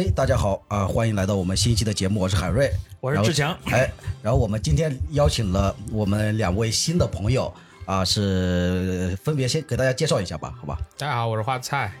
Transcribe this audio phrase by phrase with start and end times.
[0.00, 3.54] 呃，嘿，大家好啊、欢迎来到我们新一期的节目，我是海瑞，我是志强。
[3.66, 7.52] 哎，然后我们今天邀请了我们两位新的朋友
[7.84, 10.78] 啊、是分别先给大家介绍一下吧，好吧？
[10.96, 11.92] 大家好，我是花菜。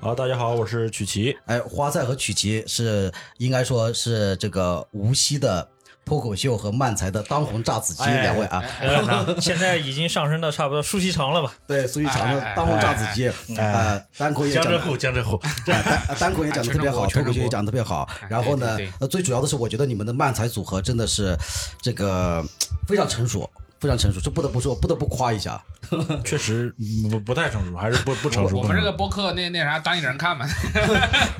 [0.00, 1.34] 好，大家好，我是曲奇。
[1.46, 5.66] 哎，花菜和曲奇是应该说是这个无锡的
[6.06, 11.52] 脱口秀和漫才的当红炸子鸡哎两位啊，呃 现在已经上升到差不多舒淇长了吧？
[11.66, 15.34] 对，苏一长的哎哎当红炸子鸡，哎呃，单口也讲得江浙沪，江浙沪。
[15.72, 18.08] 啊单单口也讲的特别好，脱口秀也讲的特别好。
[18.28, 18.78] 然后呢
[19.10, 21.36] 最主要的是，我觉得你们的漫才组合真的是
[21.82, 22.40] 这个
[22.86, 23.50] 非常成熟，
[23.80, 25.60] 非常成熟，这不得不说，不得不夸一下。
[26.24, 28.58] 确实嗯不不太成熟，还是不不成熟。
[28.58, 30.46] 我们这个播客那那啥，当一人看嘛。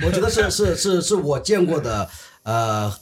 [0.03, 2.11] 我觉得是是是是我见过的
[2.43, 2.93] 呃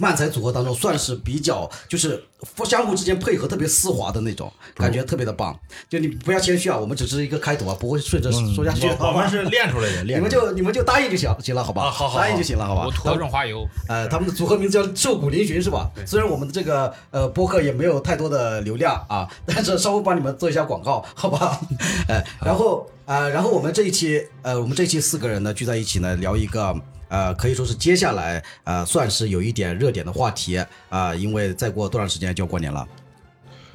[0.00, 2.22] 漫才组合当中算是比较就是
[2.64, 5.54] 相互之间配合特别丝滑的那种，感觉特别的棒。
[5.88, 11.82] 就你不要谦虚啊，我们只是一个开头啊，不会顺着说下去，我们是练出来的，你们练出来的就你们就答应就行行了，好吧？
[11.82, 12.86] 啊好好好答应就行了，好吧？
[12.86, 15.90] 我涂了润滑油，呃，他们的组合名字叫瘦骨嶙峋，是吧？
[16.06, 21.60] 虽然我们的这个呃播客也没有太多的流量啊， 但是稍微帮你们做一下广告，好吧？
[22.08, 26.74] 呃，然后呃，然后我们这一期呃，我们这一期四个人呢聚在一起呢，聊一个
[27.10, 30.56] 呃，可以说是接下来呃算是有一点热点的话题
[30.88, 32.88] 啊、因为再过多长时间就要过年了。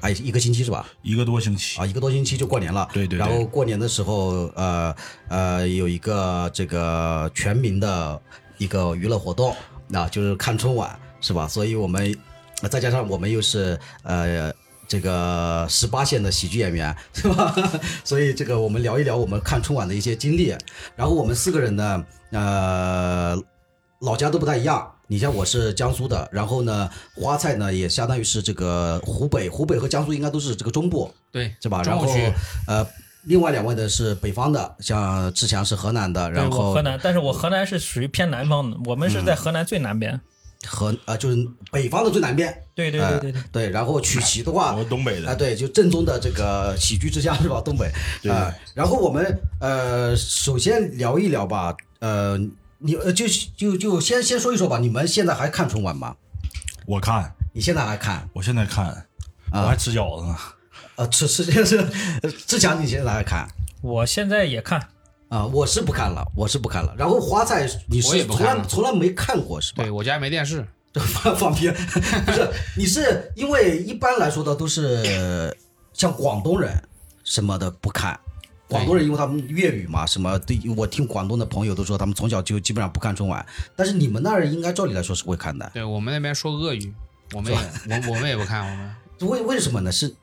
[0.01, 0.87] 还一个星期是吧？
[1.03, 1.79] 一个多星期。
[1.79, 2.89] 啊，一个多星期就过年了。
[2.93, 4.95] 对对对然后过年的时候，呃
[5.27, 8.19] 呃，有一个这个全民的
[8.57, 9.55] 一个娱乐活动，
[9.87, 11.47] 那、就是看春晚，是吧？
[11.47, 12.15] 所以我们
[12.61, 14.53] 呃再加上我们又是呃。
[14.87, 17.55] 这个十八线的喜剧演员 是吧？
[18.03, 20.55] 所以这个我们聊一聊我们看春晚的一些经历。
[20.95, 23.37] 然后我们四个人呢，呃，
[24.01, 24.91] 老家都不太一样。
[25.07, 31.83] 你像我是江苏的，然后呢，花菜呢也相当于是这个湖北，湖北和江苏应该都是这个中部，对，是吧？
[31.83, 32.07] 然后
[32.65, 32.83] 呃，
[33.25, 40.19] 另外两位呢是北方的，像志强是河南的，然后河南，但是我河南是属于偏南方的，我们是在河南最南边。
[40.67, 43.69] 河呃就是北方的最南边，对对对对对，对。
[43.69, 47.61] 然后曲奇的话，我东北的啊，对，就正宗的这个喜剧之乡是吧？
[47.61, 52.37] 东北， 对啊、然后我们呃，首先聊一聊吧，呃，
[52.79, 53.25] 你呃就
[53.57, 56.15] 就就先先说一说吧，你们现在还看春晚吗？
[56.85, 58.29] 我看，你现在还看？
[58.33, 58.85] 我现在看，
[59.51, 60.37] 啊我还吃饺子呢。
[60.97, 61.77] 呃，吃吃是
[62.21, 63.47] 呃志强，你现在还看？
[63.81, 64.87] 我现在也看，
[65.35, 66.95] 啊、我是不看了，我是不看了。
[66.97, 69.83] 然后花菜，你是从来从来没看过是吧？
[69.83, 71.69] 对我家没电视，这个放放屁，
[72.25, 75.53] 不是，你是因为一般来说的都是
[75.91, 76.71] 像广东人
[77.25, 78.17] 什么的不看，
[78.69, 86.93] 广东人因为他们粤语嘛，什么对我听广东的朋友都说他们从小就基本上不看春晚，但是你们那儿应该照理来说是会看的，对我们那边说俄语，
[87.33, 87.59] 我们也
[87.89, 88.95] 我我们也不看，我们。
[89.29, 89.91] 为为什么呢？
[89.91, 90.15] 是就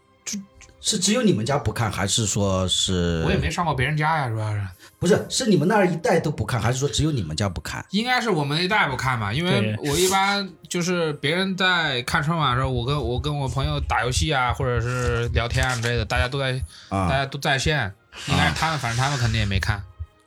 [0.83, 3.23] 是只有你们家不看，还是说是？
[3.25, 4.61] 我也没上过别人家呀，主要是。
[4.99, 7.85] 不是是你们那儿一代都不看，还是说只有你们家不看？
[7.91, 16.53] 应该是我们一代不看吧，因为我一般就是别人在看春晚的时候，我跟我跟我朋友打游戏啊，或者是聊天啊之类的，大家都在
[16.89, 17.93] 大啊家都在线，
[18.29, 19.83] 应该是他们，反正他们肯定也没看。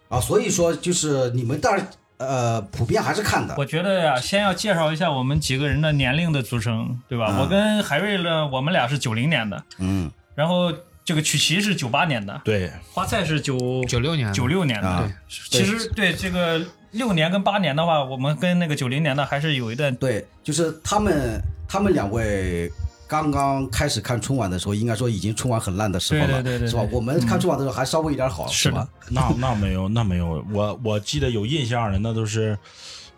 [0.09, 1.81] 啊，所以说就是你们那儿
[2.17, 3.55] 呃普遍还是看的。
[3.57, 7.27] 我觉得呀，先要介绍一下我们几个人的年龄的组成，对吧？
[7.27, 7.39] 啊。
[7.39, 10.71] 我跟海瑞呢，我们俩是九零年的，嗯然后
[11.03, 14.87] 这个曲奇是九八年的，对，花菜是九九六年的九六年的。
[14.87, 22.71] 啊其实对这个六年跟八年的话，我们跟那个九零年的还是有一段对，就是他们他们两位
[23.07, 26.87] 刚刚开始看春晚的时候，应该说已经春晚很烂的时候了，对对对对是吧？
[26.91, 28.87] 我们看春晚的时候还稍微有点好，是的吧？
[29.09, 30.43] 那 那没有，那没有。
[30.51, 32.57] 我我记得有印象的，那都是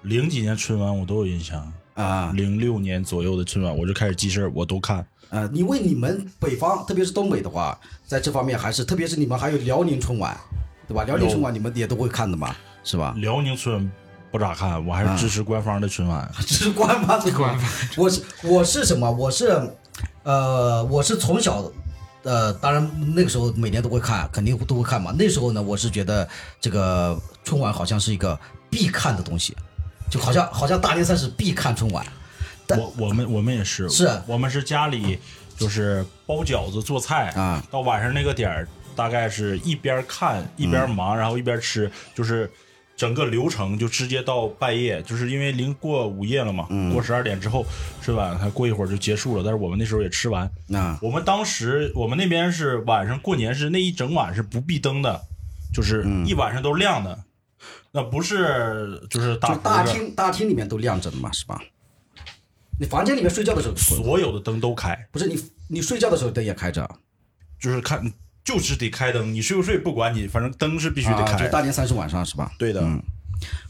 [0.01, 1.71] 零几年春晚，我都有印象。
[1.93, 5.03] 啊零六年左右的春晚，我就开始记事儿，我都看。
[5.29, 10.35] 呃，因为你们北方，特别是东北的话，在这方面还是，特别是你们还有辽宁春晚，
[10.87, 11.03] 对吧？
[11.03, 13.13] 辽宁春晚你们也都会看的嘛，是吧？
[13.17, 13.91] 辽宁春晚
[14.31, 16.29] 不咋看，我还是支持官方的春晚。
[16.45, 19.09] 支持官方的官方，我是我是什么？
[19.09, 19.57] 我是，
[20.23, 21.63] 呃，我是从小，
[22.23, 25.13] 呃，当然那个时候每年都会看，肯定都会看嘛。
[25.17, 26.27] 那时候呢，我是觉得
[26.59, 28.37] 这个春晚好像是一个
[28.69, 29.55] 必看的东西，
[30.09, 32.05] 就好像好像大年三十必看春晚。
[32.67, 35.17] 但我我们我们也是，是我们是家里
[35.57, 42.51] 就是包饺子做菜啊，到晚上那个点儿，大概是一边看一边忙，然后一边吃，就是
[42.95, 47.65] 整个流程就直接到半夜，就是因为临过午夜了嘛，过十二点之后
[48.01, 49.43] 吃完，还过一会儿就结束了。
[49.43, 55.21] 但是我们那时候也吃完，啊我们当时我们那边是晚上过年是那一整晚是不闭灯的，
[55.73, 57.17] 就是一晚上都亮的。
[57.91, 61.59] 那不是就是大就大厅大厅里面都亮着的嘛，是吧？
[62.79, 66.87] 你房间里面睡觉的时候所有的灯都开，不是你你睡觉的时候灯也开着，
[67.59, 68.01] 就是看
[68.43, 71.45] 就是得开灯，你睡不睡不管你，反正灯是必须得啊，开。
[71.45, 72.51] 就大年三十晚上是吧？
[72.57, 73.01] 对的，嗯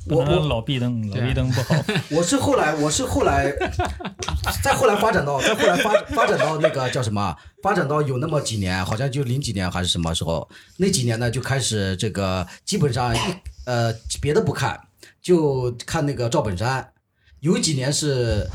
[0.08, 1.76] 我我老闭灯，老对啊壁灯不好。
[2.12, 3.52] 我是后来，我是后来，
[4.64, 7.36] 再后来发展到，再后来发发展到那个叫什么？
[7.62, 10.48] 发展到有那么几年，好像就零几年还是什么时候？
[10.78, 13.20] 那几年呢，就开始这个基本上一
[13.66, 14.80] 呃别的不看，
[15.22, 16.94] 就看那个赵本山。
[17.42, 18.48] 有几年是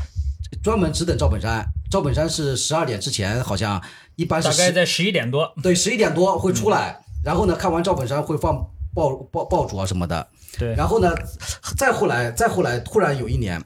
[0.63, 1.61] 专门只等赵本山，
[1.91, 3.81] 赵本山是十二点之前，好像
[4.15, 8.55] 一般是10大概在十一点多，对十一点多会出来，然后呢看完赵本山会放
[8.95, 10.25] 爆爆爆竹啊什么的，
[10.57, 11.13] 对，然后呢，
[11.75, 13.61] 再后来，再后来，突然有一年，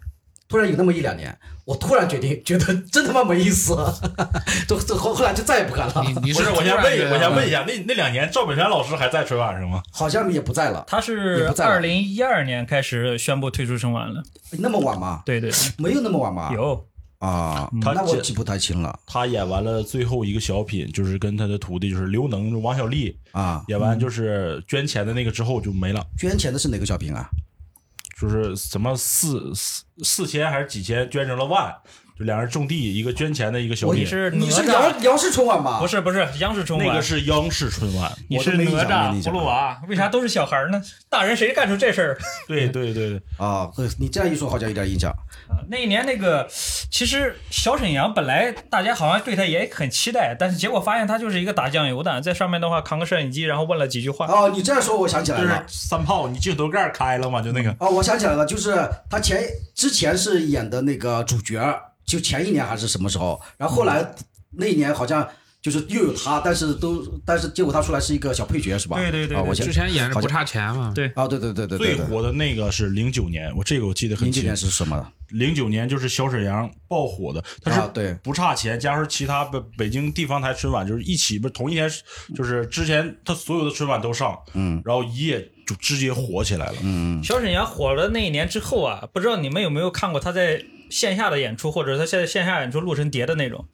[0.47, 3.75] 突然有那么一两年，我突然决定，觉得真他妈没意思，
[4.67, 9.83] 就就后后来就再也不看了，你你不是，我先问我先问一下，那那两年赵本山老师还在春晚是吗？
[9.91, 14.23] 好像也不在了，他也是不在了二零一二年开始宣布退出春晚了。
[14.51, 15.21] 那么晚吗？
[15.25, 16.51] 对对，没有那么晚吧？
[16.53, 16.87] 有
[17.19, 23.63] 啊，他那我记不太清了他演完了最后一个小品，就是跟他的徒弟就是刘能、王小利啊。
[23.67, 27.29] 演完就是捐钱的那个之后就没了，捐钱的是哪个小品啊？
[28.19, 31.75] 就是什么四四四千还是几千捐成了万，
[32.17, 34.09] 就两人种地，一个捐钱的一个小品我。
[34.09, 35.79] 是你是央央视春晚吧？
[35.79, 40.81] 不是不是央视春晚，那个是央视春晚，你是我都没印象哪吒葫芦娃，为啥都是小孩儿呢？
[41.09, 42.17] 大人谁干出这事儿？
[42.47, 43.69] 对对对对，啊，
[43.99, 45.11] 你这样一说，好像有点印象。
[45.11, 46.47] 啊那一年那个，
[46.89, 54.25] 其实小沈阳本来大家好像对他也很期待，但是结果发现他就是一个打酱油的，在上面的话扛个摄影机，然后问了几句话。
[54.27, 55.65] 哦，你这样说，我想起来了就是了。
[55.67, 57.41] 三炮，你镜头盖开了吗？
[57.41, 58.75] 就那个，哦，我想起来了，就是
[59.09, 59.43] 他前
[59.75, 61.59] 之前是演的那个主角，
[62.07, 64.15] 就前一年还是什么时候，然后后来
[64.51, 65.27] 那一年好像
[65.61, 68.95] 就是又有他，但是都但是结果他出来是一个小配角是吧？
[68.97, 74.55] 对对对对啊我之前演的不差钱嘛，对啊，对对对对对对，最火的那个是零九年，我这个我记得很清零九年。
[74.55, 75.11] 是什么？
[75.31, 81.91] 零九年就是小沈阳爆火的，他是不差钱，加上其他北北京地方台春晚就是一起，不是同一天，
[82.33, 86.75] 就是之前他所有的春晚都上，嗯然后一夜就直接火起来了。
[86.81, 93.67] 嗯，小沈阳火了那一年之后啊，不知道你们有没有看过他在线下的演出，或者他现在线下演出录成碟的那种，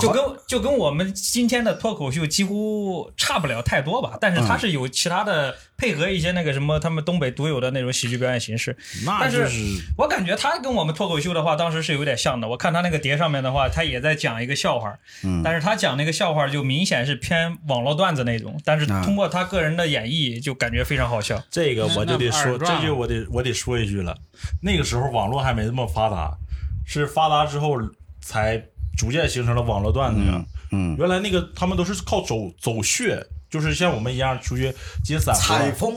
[0.00, 4.18] 就跟就跟我们今天的脱口秀几乎差不了太多吧。
[4.20, 8.76] 但是他是有其他的配合一些那个什么他们东北独有的那种喜剧表演形式。
[9.04, 12.48] 那但就是是我感觉他跟我们脱口秀的话，当时是有点像的。
[12.48, 21.40] 我看他那个碟上面的话，他也在讲一个笑话，嗯但是他讲那个笑话就明显是偏网络段子那种，但是啊通过他个人的演绎，就感觉非常好笑。
[21.50, 24.16] 这个我就得说，这就我得我得说一句了。
[24.62, 26.36] 那个时候网络还没那么发达，
[26.84, 27.76] 是发达之后
[28.20, 28.60] 才
[28.96, 30.44] 逐渐形成了网络段子呀。
[30.72, 35.94] 嗯，原来那个他们都是靠走走穴，就是像我们一样出去接散活，采风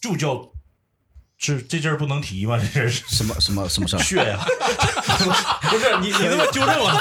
[0.00, 0.48] 就叫
[1.36, 2.56] 这这阵儿不能提吗？
[2.72, 4.00] 这是什么什么什么事儿？
[4.02, 4.38] 穴呀、
[5.70, 6.90] 不是你你这么纠正我，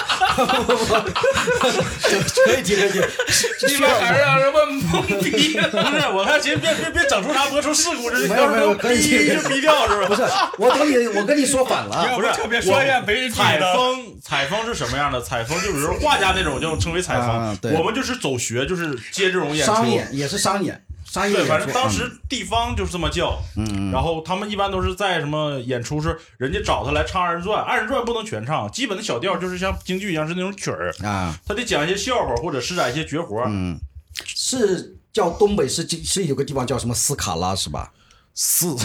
[2.46, 3.00] 可以提可以提，
[3.68, 5.68] 你们还是让人问懵逼了。
[5.70, 10.08] 不是我看行，别别别整出啥播出事故，这没有没有可以逼就逼掉是吧？
[10.08, 10.24] 不是，
[10.58, 15.22] 我跟你我跟你说反了，不是，特别说一下没人采风，采风是什么样的？
[15.22, 17.58] 采风就比如说画家那种，就称为采风。
[17.74, 19.74] 我们就是走学，就是接这种演出。
[19.74, 20.82] 商演也是商演，
[21.18, 23.40] 商业对，反正当时地方就是这么叫。
[23.56, 30.72] 嗯，然后他们一般都是在什么演出是人家找他来唱二人转，二人转不能全唱，基本的小调就是像京剧一样是那种曲
[31.04, 33.44] 啊，他得讲一些笑话或者施展一些绝活。
[33.48, 33.80] 嗯，
[34.26, 37.92] 是叫东北是是有个地方叫什么斯卡拉是吧？
[38.40, 38.76] 斯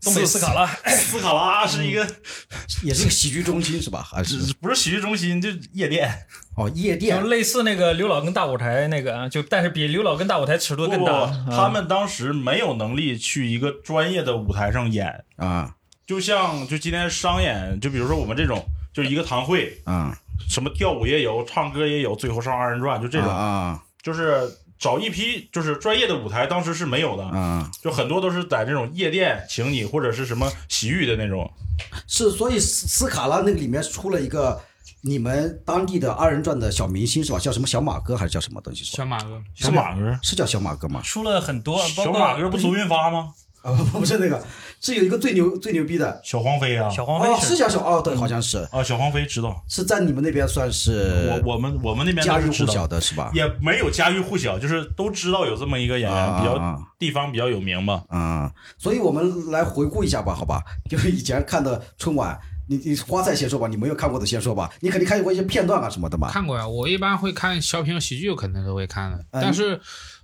[0.00, 2.06] 东北斯卡拉，斯卡拉是一个
[2.84, 4.00] 也是一个喜剧中心是吧？
[4.00, 6.08] 还是不是喜剧中心，就夜店。
[6.54, 7.26] 哦夜店就？
[7.26, 15.74] 类似那个刘老根大舞台那个，就但是比刘老根大舞台尺度更大。，他们当时没有能力去一个专业的舞台上演，啊
[16.06, 18.64] 就像就今天商演，就比如说我们这种，
[18.94, 20.16] 就是一个堂会，啊
[20.48, 24.48] 什么跳舞也有，唱歌也有，最后上二人转，就这种，啊就是
[24.80, 27.70] 找一批就是专业的舞台，当时是没有的，嗯！
[27.82, 31.48] 就很多都是在这种夜店请你，或者是什么洗浴的那种。
[32.06, 34.58] 是，所以斯斯卡拉那个里面出了一个
[35.02, 37.38] 你们当地的二人转的小明星是吧？
[37.38, 38.82] 叫什么小马哥还是叫什么东西？
[38.84, 41.02] 小马哥，小马哥，是叫小马哥吗？
[41.02, 43.34] 出了很多，包小括马哥不周润发吗？
[43.62, 44.42] 啊，不是那个，
[44.80, 53.30] 是有一个最牛最牛逼的小黄飞啊，哦，小黄飞是叫小哦，对，好像是啊，小黄飞知道，是在你们那边算是我我们我们那边家喻户晓的是吧？
[53.34, 58.02] 也没有家喻户晓，就是都知道有这么一个演员，比较地方比较有名吧。
[58.08, 60.62] 啊、所以我们来回顾一下吧，好吧？
[60.88, 66.30] 就是以前看的春晚，你你花菜先说吧，你没有看过的先说吧，你肯定看过一些片段啊什么的吧？
[66.32, 69.18] 看过呀，我一般会看小品和喜剧，我肯定都会看的。
[69.32, 69.78] 嗯但是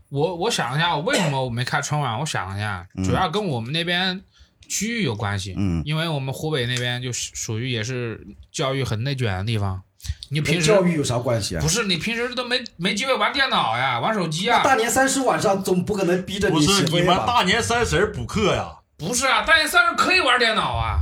[0.08, 2.18] 我我想一下，为什么我没看春晚？
[2.18, 4.22] 我想一下，主要跟我们那边
[4.68, 5.54] 区域有关系。
[5.56, 9.82] 嗯，因为我们湖北那边就属于也是教育很内卷的地方。
[10.28, 11.68] 你平时教育有啥关系啊不？
[11.68, 14.62] 是你平时都没没机会玩电脑呀，玩手机啊。
[14.62, 17.16] 大年三十晚上总不可能逼着不你是你们？
[17.26, 18.76] 大年三十补课呀？
[18.96, 20.98] 不是啊，大年三十可以玩电脑啊。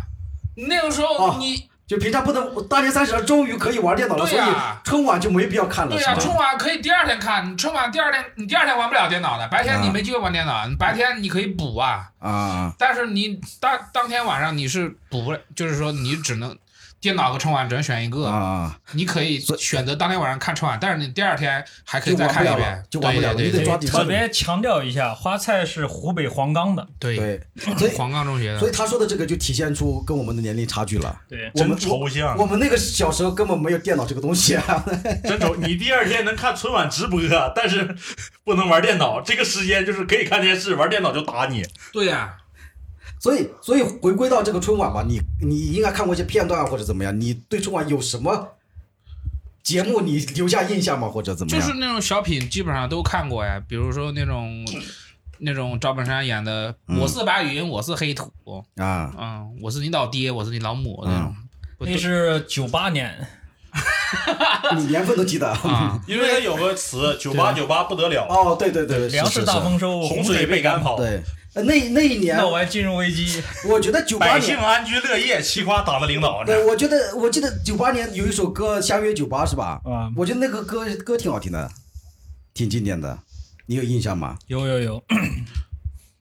[0.56, 6.20] 那个时候哦你、就平常不能，大年三十终于可以玩电脑了，对所以呀春晚就没必要看了，对呀、是吧？
[6.22, 16.56] 春晚可以第二天看，你春晚第二天你第二天玩不了电脑的，白天你没机会玩电脑，你白天你可以补啊，啊，但是你当当天晚上你是补不了，就是说你只能
[17.04, 27.42] 电脑和春晚只能选一个，啊，你可以选择当天晚上看春晚，但是你第二天还可以再看一遍，，就玩不了了，对对对你得抓紧特别强调一下，花菜是湖北黄冈的，对对，
[27.76, 31.14] 所 以黄冈中学的，所以他说的这个就体现出跟我们的年龄差距了。
[31.28, 34.82] 对，我们真抽象我们那个小时候根本没有电脑这个东西啊。
[35.24, 35.54] 真丑！
[35.56, 37.20] 你第二天能看春晚直播，
[37.54, 37.94] 但是
[38.44, 39.20] 不能玩电脑。
[39.20, 41.66] 这个时间就是可以看电视，玩电脑就打你。
[41.92, 42.34] 对呀、
[43.24, 47.18] 所以，所以回归到这个春晚吧，你你应该看过一些片段啊或者怎么样？
[47.18, 48.50] 你对春晚有什么
[49.62, 51.08] 节目你留下印象吗？
[51.08, 51.58] 或者怎么样？
[51.60, 54.62] 就是那种小品基本上都看过呀，比如说那种
[55.40, 58.30] 那种赵本山演的嗯《我是白云，我是黑土》，
[58.82, 61.34] 啊，嗯，我是你老爹，我是你老母那种。
[61.78, 63.26] 不那是九八年，
[64.76, 71.20] 你年份都记得啊， 因为它有个词“九八九八不得了哦，对对对，粮食大丰收，洪水被赶跑，对，
[71.54, 76.44] 呃那那一年，闹完金融危机， 我觉得九八百姓，安居乐业，齐夸党的领导。
[76.44, 79.80] 对，我觉得我记得九八年有一首歌《相约九八》是吧？
[79.84, 81.70] 啊我觉得那个歌歌挺好听的，
[82.52, 83.18] 挺经典的，
[83.66, 84.36] 你有印象吗？
[84.48, 85.04] 有有有，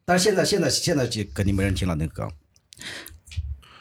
[0.05, 2.31] 但是现在现在现在就肯定没人听了那个歌。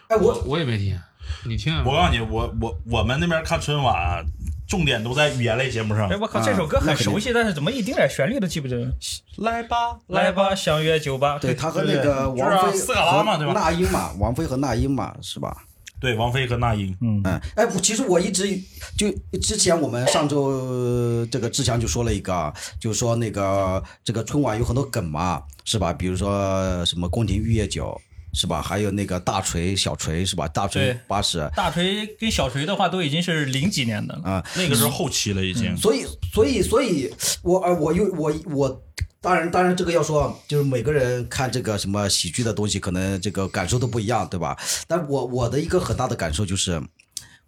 [0.08, 0.98] 哎，我我我也没听，
[1.44, 4.24] 你听啊我告诉你，我我我们那边看春晚，
[4.72, 6.16] 重点都在语言类节目上哎，。
[6.16, 8.90] 我靠，啊这首歌很熟悉，但是怎么一丁点旋律都记不得？
[9.36, 15.54] 来吧，来吧，相约酒吧，对他和那个王菲斯卡拉嘛对吧那英嘛，王菲和那英嘛，是吧？
[16.00, 16.96] 对，王菲和那英。
[17.02, 17.22] 嗯，
[17.54, 18.48] 哎，其实我一直
[18.96, 19.12] 就
[19.42, 22.50] 之前我们上周呃这个志强就说了一个啊，
[22.80, 25.92] 就是说那个这个春晚有很多梗嘛，是吧？
[25.92, 28.00] 比如说什么宫廷玉液酒，
[28.32, 28.62] 是吧？
[28.62, 30.48] 还有那个大锤、小锤，是吧？
[30.48, 34.22] 大锤对八十大锤跟小锤的话都已经是零几年的了。
[34.22, 35.76] 啊，那个是后期了，已经。
[35.76, 37.12] 所以，所以，所以，
[37.42, 38.82] 我呃，我又我我，
[39.20, 44.56] 当然，当然，这个要说，就是每个人看这个什么喜剧的东西，可能这个感受都不一样，对吧？
[44.88, 46.82] 但我我的一个很大的感受就是，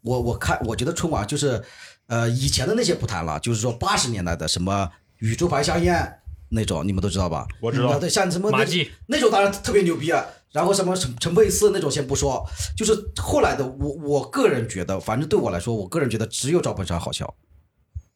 [0.02, 1.64] 我我看我觉得春晚就是，
[2.08, 7.46] 呃，以前的那些不谈了，就是说八十年代的什么宇宙牌香烟那种，你们都知道吧？
[7.60, 10.22] 我知道啊对，像什么那马季那种当然特别牛逼啊。
[10.54, 12.46] 然后什么陈陈佩斯那种先不说，
[12.76, 17.34] 就是后来的我我个人觉得，反正对我来说，我个人觉得只有赵本山好笑。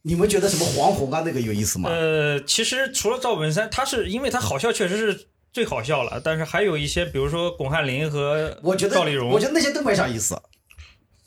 [0.03, 1.91] 你们觉得什么黄宏啊那个有意思吗？
[1.91, 10.41] 呃，其实除了赵本山，他是因为他好笑确实是最好笑了，但是还有一些，比如说巩汉林和我觉得赵丽蓉，我觉得那些都没啥意思。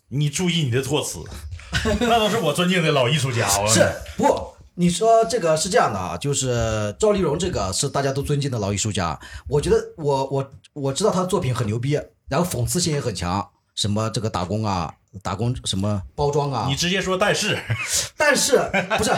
[0.07, 1.19] 你注意你的措辞，
[1.99, 3.47] 那都是我尊敬的老艺术家。
[3.59, 4.53] 我是不？
[4.75, 11.99] 你说这个是这样的啊，就是赵丽蓉这个是大家都尊敬的老艺术家，我觉得我我我知道她的作品很牛逼，
[12.29, 16.67] 然后讽刺性也很强，什么这个打工啊，打工什么包装啊。
[16.69, 17.57] 你，直接说但是，
[18.15, 18.57] 但是
[18.97, 19.11] 不是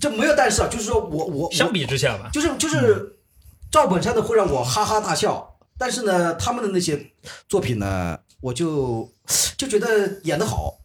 [0.00, 1.52] 这没有但是啊，就是说我我我。
[1.52, 3.18] 相比之下吧，就是就是
[3.70, 7.12] 赵本山的会让我哈哈大笑，但是呢，他们的那些
[7.46, 9.12] 作品呢，我就
[9.58, 10.78] 就觉得演得好，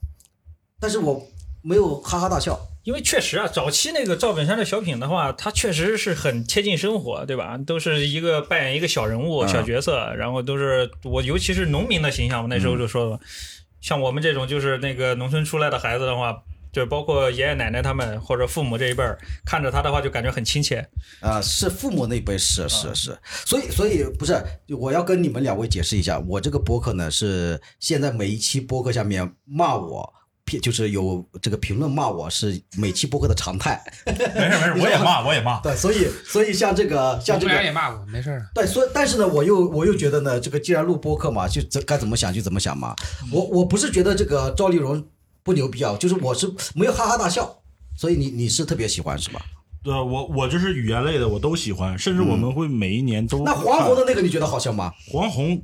[0.77, 1.25] 但是我
[1.61, 2.59] 没有哈哈大笑。
[2.89, 7.55] 因为确实啊，早期那个赵本山的小品的话，他确实是很贴近生活，对吧？
[7.67, 13.19] 都是一个扮演一个小人物、嗯小角色，然后都是我尤其是农民的形象，我那时候就说了，
[13.79, 16.41] 像我们这种就是那个农村出来的孩子的话。
[16.71, 20.87] 就包括爷爷奶奶他们或者父母这一辈儿，看着他的话就感觉很亲切。
[21.19, 24.39] 啊、是父母那一辈是是是，所以所以不是，
[24.77, 30.18] 我要跟你们两位解释一下，我这个博客呢是现在每一期博客下面骂我，评
[30.57, 33.79] 就是有这个评论骂我是每期播客的常态。
[34.07, 35.59] 没事没事，我也骂，我也骂。
[35.59, 38.41] 对，所以所以像这个像这公个然也骂我，没事。
[38.55, 42.95] 对，所以但是呢，我又我又觉得呢，这个既然录播客嘛，就怎该怎么想就怎么想嘛。
[43.31, 45.05] 我我不是觉得这个赵丽蓉
[45.43, 47.61] 不牛逼啊，就是我是没有哈哈大笑，
[47.97, 49.41] 所以你你是特别喜欢是吧？
[49.81, 54.91] 对，我我就是语言类的，我都喜欢，甚至我们会每一年都那黄宏的的那个你觉得好笑吗？
[55.09, 55.61] 黄宏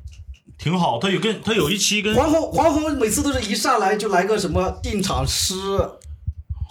[0.58, 5.56] 挺好，他有跟他有一期跟黄宏黄宏每次都是一上来就来个什么定场诗，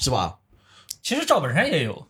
[0.00, 0.38] 是吧？
[1.02, 2.06] 其实赵本山也有，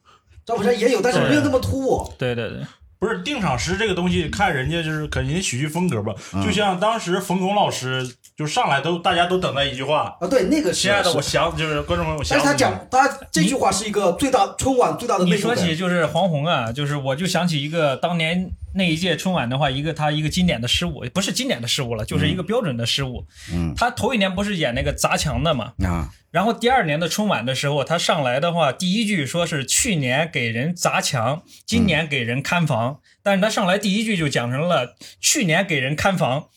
[0.46, 2.08] 赵本山也有，但是没有那么突兀。
[2.16, 2.64] 对对对，
[3.04, 6.14] 不是定场诗这个东西，看人家就是肯定喜剧风格吧。
[6.32, 6.42] 嗯。
[6.42, 10.16] 就像当时冯巩老师就上来都大家都等待一句话。
[10.18, 10.80] 啊，对，那个：“是。
[10.80, 15.36] 亲爱的，我想就是观众朋友，我想但是他讲他这句话是一个最大春晚最大的你。
[15.36, 23.26] 说起就是黄宏啊，就是我就想起一个当年那一届春晚的话，一个他一个经典的失误，不是经典的失误了，就是一个标准的失误。
[23.52, 36.48] 嗯，他头一年不是演那个砸墙的嘛，啊，然后第二年的春晚的时候，他上来的话，第一句说是去年给人砸墙，今年给人看房，但是他上来第一句就讲成了去年给人看房，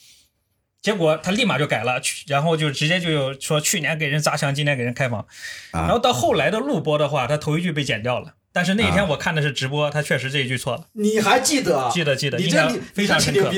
[0.82, 5.28] 结果他立马就改了，然后就直接就说去年给人砸墙，今年给人开房，
[5.70, 8.34] 啊然后到后来的录播的话，他头一句被剪掉了。
[8.52, 11.92] 但是那天我看的是直播，他确实这一句错了，你还记得啊？
[11.94, 13.52] 记得记得，印象你这你非常深刻。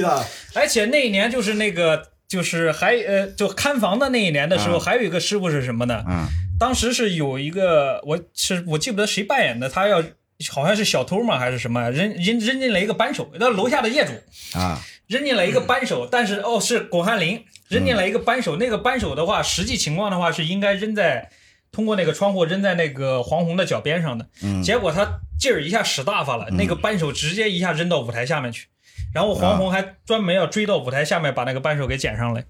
[0.53, 6.05] 而且那一年就是那个就是还呃就看房的那一年的时候，啊还有一个师傅是什么呢？
[6.07, 6.27] 嗯。
[6.59, 10.03] 当时是有一个，我是我记不得谁扮演的，他要
[10.49, 14.57] 好像是小偷嘛还是什么，扔扔扔进了一个扳手，那楼下的业主。
[14.57, 14.79] 啊。
[15.07, 17.43] 扔进来一个扳手，但是哦是巩汉林。
[17.67, 21.29] 扔进来一个扳手，那个扳手的话，实际情况的话是应该扔在
[21.71, 24.61] 通过那个窗户扔在那个黄宏的脚边上的，嗯。
[24.61, 28.67] 结果他劲儿一下使大发了，那个扳手直接一下扔到舞台下面去。
[29.13, 32.45] 然后黄宏还专门要追到舞台下面把那个扳手给捡上来。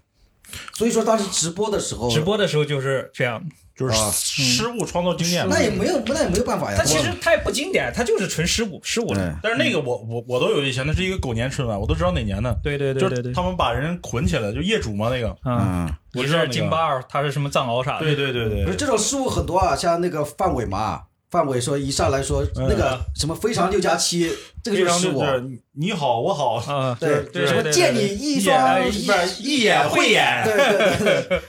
[0.74, 3.40] 所以说当时直播的时候，直播的时候就是这样，
[3.76, 5.62] 就是啊失误创造经验嘛那。
[5.62, 6.76] 也没有，那也没有办法呀。
[6.76, 9.38] 他其实他也不经典，他就是纯失误，失误了。
[9.40, 12.52] 但是那个我我我都有印象，那是一个狗年春晚，我都知道哪年的。
[12.64, 15.28] 对对对对对，就是他们把人捆起来，就业主嘛那个。
[15.44, 18.06] 嗯，嗯，你是我知道那个京巴尔，他是什么藏獒啥的？
[18.06, 24.30] 对对对对不是这种失误很多啊，像那个范伟嘛，范伟说一上来说嗯那个什么非常六加七，
[24.62, 25.20] 这个就是失误。
[25.20, 29.08] 常就是你好我好，啊，对对什么对借你一双一
[29.38, 31.40] 一眼慧眼，对对对对，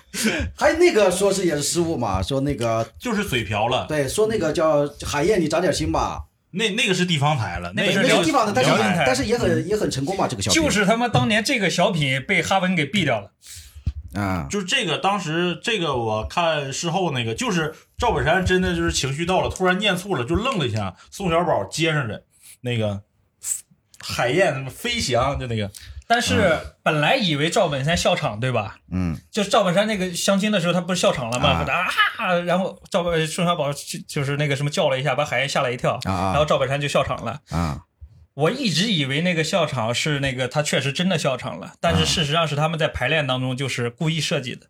[0.56, 3.86] 还有那个说是也是失误嘛，说那个就是嘴瓢了。
[3.88, 6.26] 对，说那个叫海燕，你长点心吧。
[6.52, 8.72] 那那个是地方台了，那个是那个地方的，但是
[9.06, 13.32] 但是也很也很成功嘛，这个小品就是他妈当年这个小品被哈文给毙掉了。
[14.14, 20.96] 啊，就是这个，当时这个我看事后那个，就是赵本山真的就是情绪到了，突然念错了，就愣了一下。
[21.12, 22.24] 宋小宝接上着
[22.62, 23.03] 那个
[24.00, 25.70] 海燕什么飞翔，就那个
[26.08, 28.79] 但是本来以为赵本山笑场，对吧？
[28.89, 31.50] 嗯就是赵本山那个相亲的时候，他不是笑场了吗？
[31.50, 37.42] 啊啊，然后赵本宋小宝就就是那个什么叫了一下，把海燕吓了一跳，啊啊然后赵本山就笑场了。
[37.51, 37.83] 啊
[38.33, 44.66] 我一直以为那个笑场是那个他确实真的笑场了，但是事实上是他们在排练当中就是故意设计的。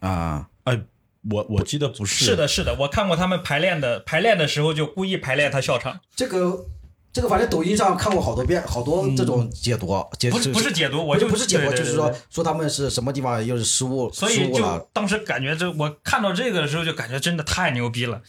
[0.00, 0.80] 啊，哎，
[1.28, 2.24] 我我记得不是。
[2.24, 6.64] 是的，是的，我看过他们排练的，排练的时候就故意排练他笑场，这个
[7.12, 9.86] 这个反正抖音上看过好多遍，好多这种解读，
[10.18, 18.22] 解不是不是解读，我我就就不是解读，对对就是说说他们是什么地方又是失误所以就当时感觉这我看到这个的时候就感觉真的太牛逼了。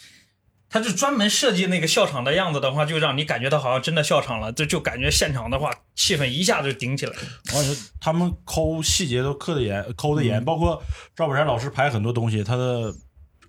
[0.71, 7.11] 他就专门设计那个笑场的样子的话，就让你感觉到好像真的笑场了，这就感觉现场的话气氛一下就顶起来。
[7.11, 7.19] 了。
[7.53, 10.81] 而且他们抠细节都刻的严，抠的严，包括
[11.13, 12.95] 赵本山老师拍很多东西，他的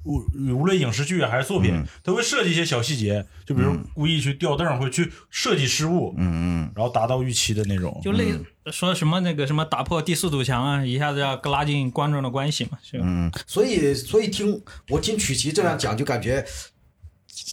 [0.03, 0.17] 无
[0.53, 6.73] 无论影视剧啊还是作品，他会设计一些小细节，就比如故意去吊凳，会去设计失误，嗯嗯。
[6.75, 8.01] 然后达到预期的那种。
[8.03, 8.33] 就类
[8.73, 13.05] 说什么那个什么打破第四堵墙啊，一下子要拉近观众的关系嘛，是吧？
[13.07, 16.45] 嗯，所以所以听我听曲奇这样讲，就感觉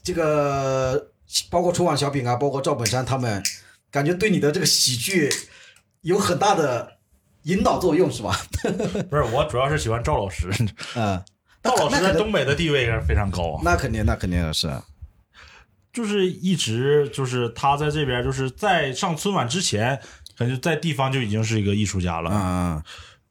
[0.04, 1.12] 这个
[1.50, 3.42] 包括春晚小品啊，包括赵本山他们，
[3.92, 5.30] 感觉对你的这个喜剧
[6.02, 6.98] 有很大的
[7.44, 8.36] 引导作用，是吧？
[9.10, 10.50] 不是，我主要是喜欢赵老师，
[10.96, 11.22] 嗯，
[11.64, 14.72] 赵老师在东北的地位是非常高啊，那肯定，那肯定是，
[15.92, 20.00] 就是一直就是他在这边，就是在上春晚之前，
[20.38, 22.32] 感觉在地方就已经是一个艺术家了。
[22.34, 22.84] 嗯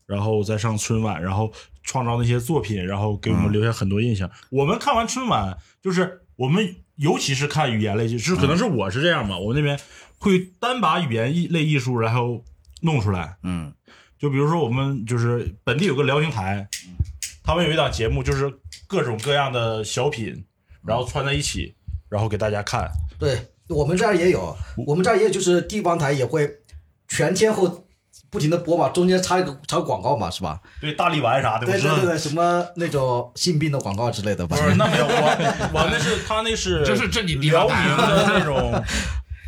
[0.09, 1.53] 然后再上春晚，然后
[1.83, 4.31] 创造那些作品，然后给我们留下很多印象。
[4.49, 9.79] 我们看完春晚，就是我们尤其是看语言类，就是可能是我是这样吧，我们那边
[10.19, 12.45] 会单把语言艺类艺术然后
[12.83, 13.37] 弄出来。
[13.43, 13.75] 嗯
[14.21, 16.69] 就比如说我们就是本地有个辽宁台，
[17.43, 18.53] 他们有一档节目，就是
[18.87, 20.45] 各种各样的小品，
[20.85, 21.75] 然后串在一起，
[22.09, 22.89] 然后给大家看。
[23.19, 23.37] 对
[23.69, 26.49] 我们这儿也有，我们这儿也有，就是地方台也会
[27.09, 27.88] 全天候
[28.31, 30.61] 不停的播嘛，中间插一个插个广告嘛，是吧？
[30.81, 32.07] 对大力丸啥的，对对对。
[32.07, 38.85] 对，什么那种性病的广告之类的，不是，那没有我，我那是他那是 就是辽宁的那种，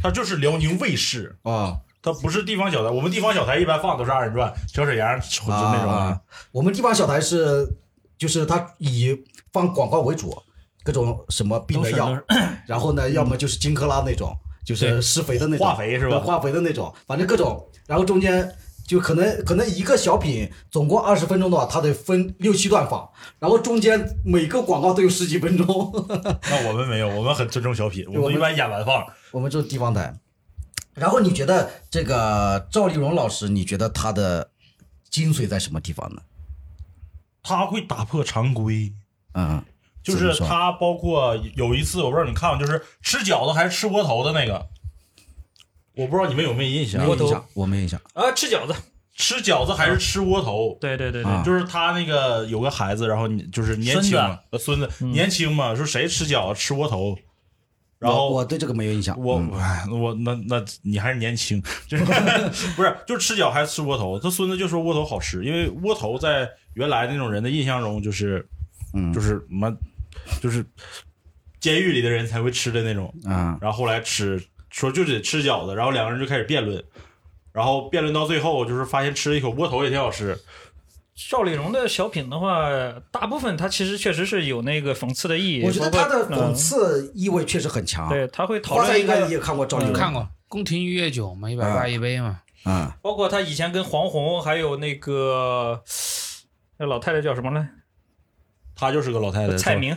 [0.02, 2.90] 他就是辽宁卫视， 啊他不是地方小台。
[2.90, 6.18] 我们地方小台一般放的都是二人转、小沈阳，就那种啊。
[6.50, 7.68] 我们地方小台是，
[8.16, 9.14] 就是他以
[9.52, 10.34] 放广告为主，
[10.82, 12.18] 各种什么病的药
[12.66, 18.50] 然后呢，要么就是金克拉那种，就是施肥的那种，化肥是吧化肥的那种，反正各种，然后中间。
[18.90, 25.66] 就可能可能一个小品总共二十分钟的话，它得分六七段放，然后中间每个广告都有十几分钟。
[26.50, 29.06] 那我们没有，我们很尊重小品，我们一般演完放。
[29.30, 30.12] 我们就是地方台。
[30.94, 34.50] 然后你觉得这个赵丽蓉老师，你觉得她的
[35.08, 36.20] 精髓在什么地方呢？
[37.44, 38.92] 他会打破常规，
[39.34, 39.62] 嗯，
[40.02, 44.66] 就是他包括有一次我不知道你看过，就是吃饺子还是吃窝头的那个，
[45.96, 48.00] 我不知道你们有没有印象没，有印象，我没印象。
[48.14, 48.74] 啊，吃饺子，
[49.16, 50.78] 吃饺子还是吃窝头？
[50.80, 51.22] 对对对。
[51.22, 54.88] 对，啊就是他那个有个孩子，然后你就是年轻嘛，呃孙子。
[55.04, 57.18] 年轻嘛，说谁吃饺子吃窝头，
[57.98, 59.18] 然后我我对这个没有印象。
[59.20, 59.52] 我嗯。
[59.58, 62.04] 哎我那那你还是年轻，就是
[62.76, 64.18] 不是就是吃饺还是吃窝头？
[64.18, 68.48] 他孙子就说窝头好吃，因为窝头在原来那种人的印象中就是，
[68.94, 69.12] 嗯。
[69.12, 69.70] 就是什么
[70.40, 70.64] 就是
[71.58, 73.12] 监狱里的人才会吃的那种。
[73.26, 73.58] 啊。
[73.60, 76.82] 然后后来吃说就得吃饺子，然后两个人就开始辩论，
[77.52, 80.38] 然后辩论到最后就是发现吃了一口窝头也挺好吃。
[81.28, 82.70] 赵丽蓉的小品的话，
[83.10, 85.64] 大部分它其实确实是有那个讽刺的意义。
[85.64, 88.08] 我觉得他的讽，刺意味确实很强。
[88.08, 92.40] 嗯对，他会讨论一个，应该也看过赵丽嗯蓉，看过宫廷御乐酒嘛，一百八一杯嘛。
[92.62, 95.82] 啊，包括他以前跟黄宏还有那个
[96.78, 97.68] 那老太太叫什么呢？
[98.74, 99.94] 她就是个老太太，蔡明。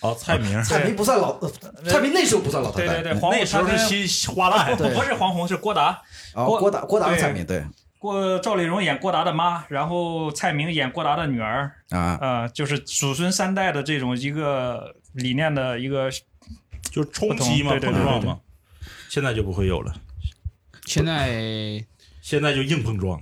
[0.00, 1.50] 啊，蔡明，蔡明不算老，呃
[1.86, 2.94] 蔡明那时候不算老太太。
[2.94, 6.02] 对对对，黄那时候是新花旦，对不是黄宏，是郭达。
[6.34, 7.64] 啊，郭郭达郭达对蔡明对
[7.98, 16.10] 郭赵丽蓉演郭达的妈，然后蔡明演郭达的女儿，啊，啊，就是祖孙三代的这种一个理念的一个，
[16.90, 18.40] 就是冲击嘛，对对对对碰撞嘛。
[19.08, 19.94] 现在就不会有了，
[20.84, 21.82] 现在
[22.20, 23.18] 现在就硬碰撞，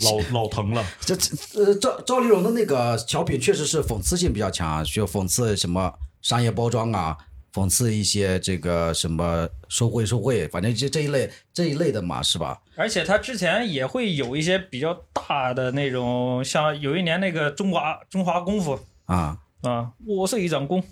[0.00, 0.84] 老 老疼了。
[1.00, 7.16] 这这呃赵赵丽蓉的那个小品确实是讽刺性比较强，啊就讽刺什么商业包装啊，
[7.52, 12.60] 讽刺一些这个什么受贿受贿，反正这这一类这一类的嘛，是吧？
[12.76, 20.82] 而且他之前也会有一些比较大的那种，像有一年那个中华中华功夫啊，啊，我是一掌功，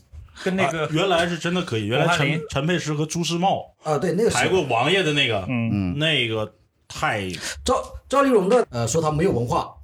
[0.44, 6.54] 跟那个啊原来是真的可以，原来陈陈佩斯和朱时茂啊，对，那个是排过王爷的那个，嗯嗯那个
[6.92, 7.30] 太
[7.64, 9.74] 赵赵丽蓉的呃说她没有文化，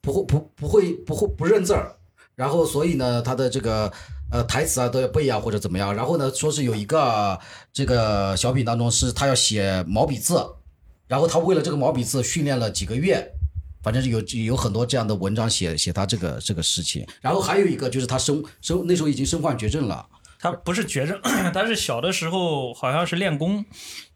[0.00, 1.90] 不会不不会不会不认字儿，
[2.34, 3.90] 然后所以呢她的这个
[4.30, 7.38] 呃台词啊都要背啊或者怎么样，然后呢说是有一个
[7.72, 10.44] 这个小品当中是她要写毛笔字，
[11.06, 13.26] 然后她为了这个毛笔字训练了几个月。
[13.82, 20.08] 反正是有有很多这样的文章写写她这个这个事情，然后还有一个就是她身身那时候已经身患绝症了，
[20.44, 21.18] 他不是绝症，
[21.54, 23.64] 他是小的时候好像是练功，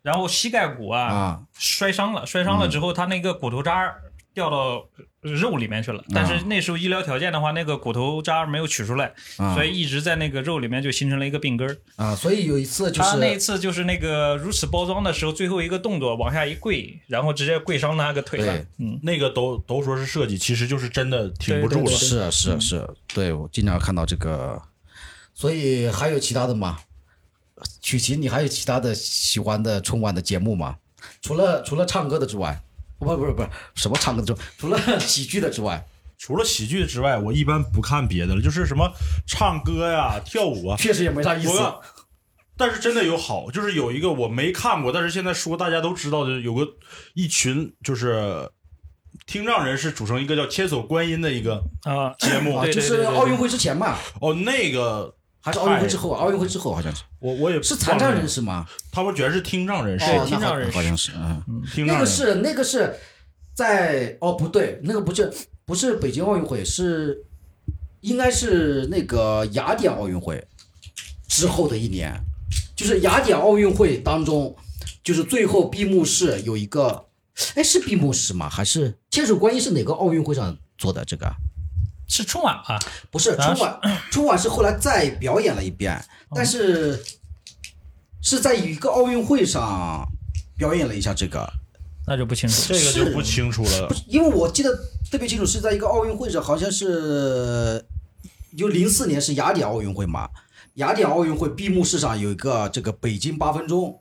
[0.03, 3.95] 然后膝盖骨啊啊摔伤了，摔伤了之后他那个骨头渣
[4.35, 4.87] 掉到
[5.23, 11.75] 肉里面去了，但是那时候医疗条件的话，那个骨头渣没有取出来，啊所以一直在那个肉里面就形成了一个病根儿。
[11.97, 18.55] 啊，所以有一次就是他那一次就是那个如此包装的时候，最后一个动作往下一跪，然后直接跪伤那个腿了。
[18.77, 21.91] 嗯，那个都都说是设计，其实就是真的挺不住了。
[21.91, 24.61] 是啊是啊是啊，对我经常看到这个，
[25.39, 26.81] 所以还有其他的吗？
[27.81, 30.77] 曲奇，你还有其他的喜欢的春晚的节目吗？
[31.23, 32.61] 除了除了唱歌的之外，
[32.99, 35.87] 不不是不是什么唱歌的之外，除了喜剧的之外，
[36.19, 38.93] 除了喜剧之外，我一般不看别的了，就是什么
[39.29, 40.77] 唱歌呀、跳舞啊。
[40.77, 41.53] 确实也没啥意思。
[42.57, 46.67] 但是真的有好，就是有一个我没看过，但是现在说大家都知道的，有个
[47.15, 48.51] 一群就是
[49.25, 52.57] 听障人士组成一个叫“千手观音”的一个啊，节目。
[52.57, 55.15] 啊，就是奥运会之前嘛，哦，那个
[55.49, 56.11] 还是奥运会之后？
[56.13, 58.67] 奥运会之后好像是，我我也是残障人士，士吗？
[58.93, 61.63] 他们全是听障人士，哦，听障人士好像是，嗯。
[61.75, 62.35] 听障人士。
[62.35, 62.95] 那个是那个是
[63.55, 65.33] 在哦不对，那个不是
[65.65, 67.25] 不是北京奥运会，是
[68.03, 70.47] 应该是那个雅典奥运会
[71.27, 72.13] 之后的一年，
[72.77, 74.55] 就是雅典奥运会当中，
[75.03, 77.07] 就是最后闭幕式有一个，
[77.55, 78.49] 哎是闭幕式吗？
[78.49, 81.35] 还是千手观音是哪个奥运会上做的这个？
[82.09, 82.79] 是春晚吧？
[83.11, 86.03] 不是春晚，春晚是后来再表演了一遍，
[86.35, 87.05] 但是
[88.21, 90.05] 是在一个奥运会上
[90.57, 91.49] 表演了一下这个。
[92.07, 92.73] 那就不清楚。
[92.73, 93.95] 这个就不清楚了。
[94.07, 94.75] 因为我记得
[95.11, 97.85] 特别清楚，是在一个奥运会上，好像是
[98.57, 100.27] 就零四年是雅典奥运会嘛，
[100.77, 104.01] 雅典奥运会闭幕式上有一个这个北京八分钟，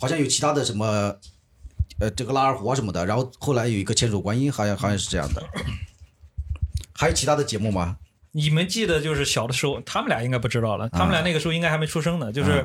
[0.00, 1.14] 好像有其他的什么
[2.00, 5.40] 呃这个拉二胡啊什么的，然后后来有一个千手观音，好像好像是这样的。
[7.04, 7.98] 还有其他的节目吗？
[8.32, 12.32] 你们记得就是小的时候，他们俩应该不知道了，他们俩那个时候应该还没出生呢。
[12.32, 12.64] 就是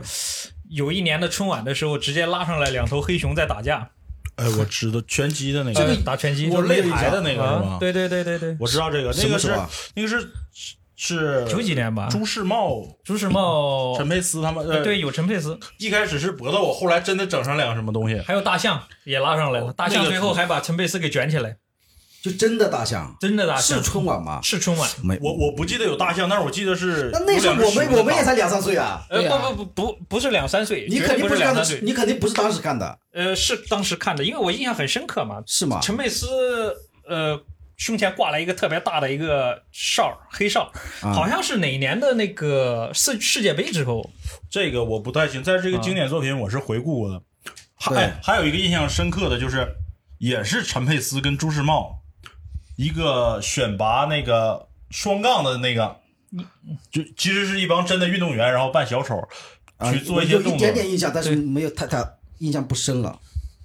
[0.69, 3.89] 有一年的春晚的时候，直接拉上来两头黑熊在打架，
[4.37, 7.77] 哎，我知道拳击的那呃个，打拳击，就就是擂台的那个是啊吗？
[7.81, 9.53] 对对对对对，我知道这个，那个是
[9.93, 10.31] 那个是
[10.95, 12.07] 是九几年吧？
[12.09, 14.65] 朱世茂、朱世茂， 陈佩斯他们。
[14.65, 18.17] 呃，对，有陈佩斯，一开始是搏斗，后来真的整上两个什么东西。
[18.21, 21.57] 还有大象也拉上来了，大象最后还把陈佩斯给卷起来，
[22.21, 23.15] 就真的大象？
[23.19, 23.77] 真的大象。
[23.77, 24.39] 是春晚吗？
[24.41, 24.89] 是春晚。
[25.03, 29.49] 没，我我不记得有大象，但是我记得是那那时候我们我们也才两三岁啊，呃，啊。
[29.51, 35.41] 不不不不不是两三岁，你肯定不是看的两三岁，，你肯定不是当时看的，呃，是当时看的，因为我印象很深刻嘛。
[35.45, 35.79] 是吗？
[35.81, 36.27] 陈佩斯
[37.07, 37.39] 呃
[37.77, 40.69] 胸前挂了一个特别大的一个哨儿，黑哨，
[41.01, 41.13] 啊。
[41.13, 44.09] 好像是哪年的那个世世界杯之后，
[44.51, 47.21] 这个我不太清，在这个啊经典作品我是回顾过的，
[47.87, 47.97] 对。
[47.97, 49.65] 还还有一个印象深刻的就是，
[50.17, 51.98] 也是陈佩斯跟朱时茂
[52.79, 55.97] 一个选拔那个双杠的那个，
[56.89, 59.21] 就其实是一帮真的运动员，然后扮小丑
[59.75, 60.59] 啊去做一些有一动作。
[60.59, 62.01] 点点印象，但是没有太太
[62.37, 63.19] 印象不深了，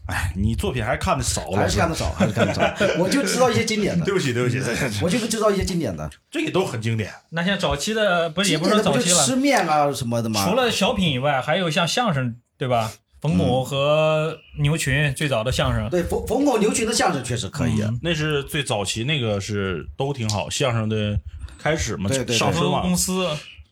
[0.06, 2.62] 哎，你作品还是看的少了，还是看的少，还是看的少。
[2.98, 4.58] 我就知道一些经典的对，不起，对不起，
[5.00, 7.12] 我就知道一些经典的，这也都很经典。
[7.30, 10.44] 那像早期的不是也不是早期了吃，面啊什么的吗？
[10.44, 12.90] 除了小品以外，还有像相声，对吧？
[13.24, 13.38] 冯嗯。
[13.38, 17.90] 巩和牛群最早的相声，对冯冯巩、牛群的相声确实可以啊。
[18.02, 21.18] 那是最早期那个是都挺好，相声的
[21.58, 22.36] 开始嘛，对对对。
[22.36, 23.26] 上春晚公司。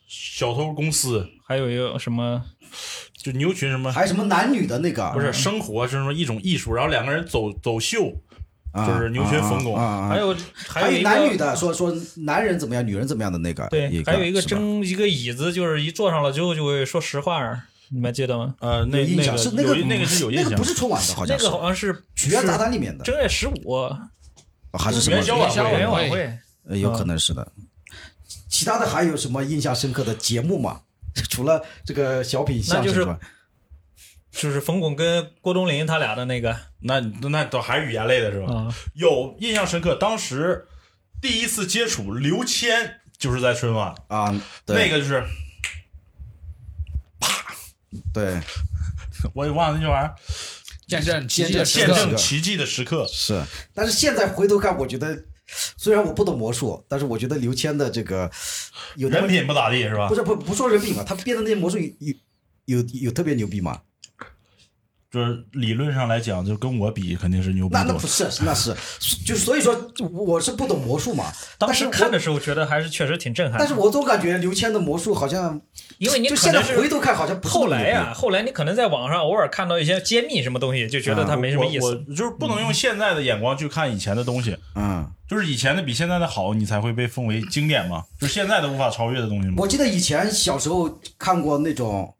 [0.08, 1.28] 小偷公司。
[1.46, 2.42] 还有一个什么
[3.16, 5.10] 就牛群什么还有什么男女的那个？
[5.10, 8.10] 不是生活是什么一种艺术，然后两个人走走秀，
[8.72, 10.36] 啊，就是牛群冯巩啊啊啊啊还有
[10.66, 17.62] 还有男女的，说说男人怎么样，女人怎么样的那个，对，还有一个争一个椅子，就是一坐上了之后就会说实话，
[17.92, 18.54] 你们还记得吗？
[18.60, 23.88] 呃，那印那个象是那个那个是有印象，那个不是春晚的，好像是那个好像是曲苑杂谈里面的，正月十五
[24.72, 25.24] 还是什么元？
[25.24, 27.46] 宵晚元宵会元晚会，呃有可能是的。
[28.48, 30.80] 其他的还有什么印象深刻的节目吗？
[31.28, 33.18] 除了这个小品相那就是声之外，
[34.30, 38.54] 就是冯巩跟郭冬临他俩的那个那那都还是语言类的是吧？
[38.54, 40.66] 啊，有印象深刻，当时
[41.20, 44.34] 第一次接触刘谦就是在春晚，啊，
[44.66, 45.22] 那个就是
[48.12, 48.40] 对
[49.34, 50.14] 我也忘了那句玩意儿，
[50.86, 53.06] 见证奇迹的时见刻，证奇迹的时刻。
[53.10, 53.42] 是。
[53.74, 55.24] 但是现在回头看，我觉得
[55.76, 58.30] 虽然我不懂魔术，但是我觉得刘谦的这个
[58.96, 60.14] 有那么人品不咋地是吧不？
[60.14, 61.86] 是不不说人品吧，他编的那些魔术有
[62.64, 63.80] 有有有特别牛逼吗？
[65.12, 68.06] 就是理论上来讲，就跟我比肯定是牛逼那那不。
[68.06, 68.74] 是，那是
[69.26, 69.76] 就所以说
[70.10, 73.58] 我是不懂魔术嘛， 当时看的时候觉得还是确实挺震撼。
[73.58, 75.60] 但是我总感觉刘谦的魔术好像，
[75.98, 82.04] 因为你就现在可能是回头看好像后来呀、后来你可能在网上偶尔看到一些揭秘什么东西，就觉得他没什么意我思。
[82.08, 88.02] 我就是不能用现在的眼光去看以前的东西，嗯，就是以前的比现在的好，你才会被奉为经典嘛。
[88.18, 89.56] 就是现在的无法超越的东西嘛。
[89.58, 92.14] 我记得以前小时候看过那种，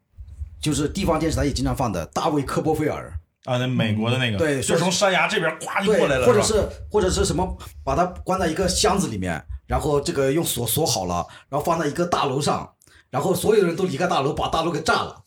[0.63, 12.71] 就是地方电视台也经常放的大卫科波菲尔，啊，那美国的那个，对就从山崖这边咵就过来，了，或者是或者是什么，把它关在一个箱子里面，然后这个用锁锁好了，然后放在一个大楼上，
[13.09, 15.21] 然后所有人都离开大楼，把大楼给炸了，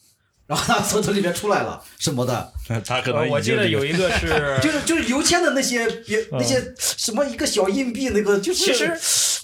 [0.46, 2.52] 然后他从这里面出来了什么的，
[2.86, 4.28] 他可呃我记得有一个是，
[4.62, 8.96] 就是就是刘谦的那些别那些什么一个小硬币那个，就是其实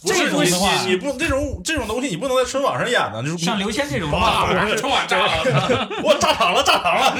[0.04, 0.54] 这种东西
[0.86, 7.16] 你你不这种这种东西你不能在春晚上演的，就是像刘谦这种的 哇话，春晚炸了，我炸场了炸场了，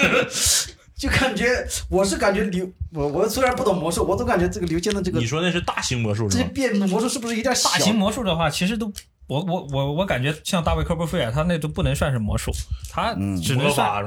[0.96, 6.44] 就感觉我是感觉刘我我虽然不懂魔术，我总感觉这个刘谦的这个你说那是大型魔术这些？
[6.44, 8.92] 变魔术是不是有点小大型魔术的话，其实都。
[9.26, 12.50] 我我我我感觉像大卫科波菲尔，他那都不能算是魔术，
[12.90, 14.04] 他只能魔算？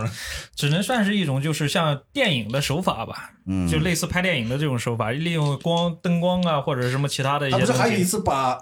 [0.56, 7.90] 只能算是一种就是像电影的手法吧，嗯就类似拍电影的这种手法，利用光灯光啊或者什么其他的一他不是些东西。
[7.90, 8.58] 还有一次把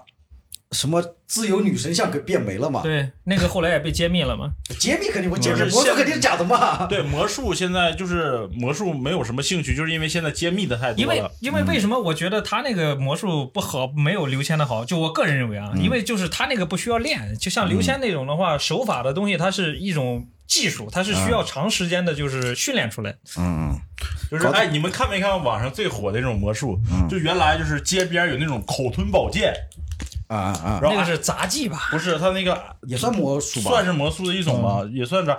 [0.73, 2.81] 什么自由女神像给变没了嘛？
[2.81, 4.51] 对，那个后来也被揭秘了嘛。
[4.79, 6.85] 揭秘肯定会揭秘，魔术肯定是假的嘛。
[6.87, 11.31] 对魔术现在就是魔术没有什么兴趣，就是因为现在揭秘的太因为多了。
[11.39, 14.83] 因为为什么我觉得他那个魔术不好，没有刘谦的好？
[14.83, 23.15] 就我个人认为啊，因为就是他那个不需要练，就像刘谦那种的话，手法的东西，它是一种技术，它是需要长时间的，就是训练出来。
[23.37, 23.75] 嗯，
[24.29, 26.79] 就是哎，你们看没看网上最火的那种魔术？
[27.09, 29.53] 就原来就是街边有那种口吞宝剑，
[30.33, 31.89] 啊啊啊，然后那个是杂技吧？
[31.91, 33.69] 不是他那个也算魔术吧？
[33.69, 35.37] 算是魔术的一种吧，也算是。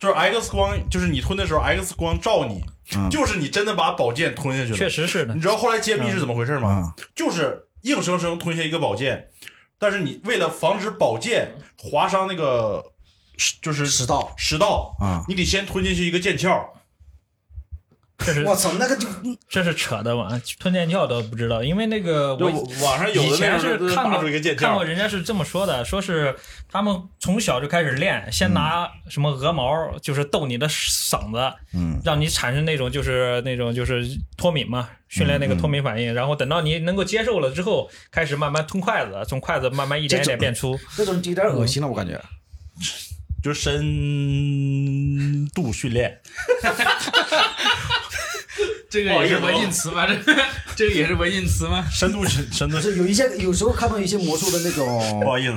[0.00, 2.62] 就是 X 光，就是你吞的时候，X 光照你，
[3.08, 4.76] 就是你真的把宝剑吞下去了。
[4.76, 5.40] 确实是的你。
[5.40, 6.68] 知道后来揭秘是怎么回事吗？
[6.68, 9.28] 啊就是硬生生吞下一个宝剑，
[9.78, 12.84] 但是你为了防止宝剑划伤那个，
[13.62, 16.50] 就是食道食道啊你得先吞进去一个剑鞘。
[18.16, 19.08] 这是我操，那个就
[19.48, 20.40] 这是扯的嘛？
[20.58, 22.50] 吞剑鞘都不知道，因为那个我
[22.82, 26.34] 网上有的那以前是看过出一个剑鞘看过，人家是这么说的，说是
[26.68, 40.78] 他们从小就开始练，先拿什么鹅毛，就是逗你的嗓子，嗯，让你产生那种就是那种就是脱敏嘛，训练那个脱敏反应，然后等到你能够接受了之后，开始慢慢吞筷子，从筷子慢慢一点一点变粗。
[40.96, 42.20] 这种就有点恶心了，我感觉。
[43.42, 46.18] 就是深度训练。
[48.90, 50.06] 这个也是文印词吗？
[50.06, 50.42] 这 个
[50.76, 51.84] 这个也是文印词吗？
[51.90, 54.86] 深度深深度不，是有一些有时候看到一些魔术的那种
[55.20, 55.54] 不，好意思，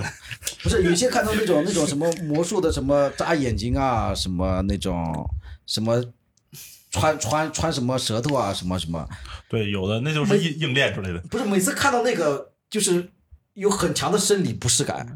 [0.64, 5.30] 不是有一些看到那种那种什么魔术的什么扎眼睛啊，什么那种
[5.66, 6.04] 什么
[6.92, 9.08] 穿穿穿什么舌头啊，什么什么，
[9.50, 13.08] 对，有的那就是硬硬练出来的，不是每次看到那个就是
[13.54, 15.08] 有很强的生理不适感，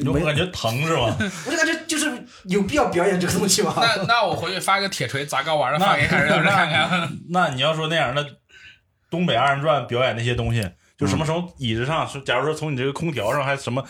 [0.00, 1.16] 你会感觉疼是吧？
[1.46, 2.15] 我就感觉就是
[2.48, 3.74] 有必要表演这个东西吗？
[3.76, 7.18] 那那我回去发个铁锤砸睾丸的发给看让人看看。
[7.30, 8.24] 那你要说那样，那
[9.10, 13.84] 东北二人转表演那些东西，就什么时候椅子上，是假如说从你这个空调上，还什么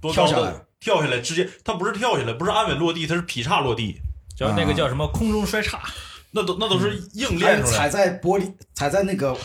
[0.00, 4.00] 多高的跳下来跳下来，直接他不是跳下来，不是安稳落地，他是劈叉落地，
[4.36, 5.80] 叫那个叫什么空中摔叉，
[6.32, 7.88] 那都那都是硬练出来踩。
[7.88, 9.36] 在玻璃，踩在那个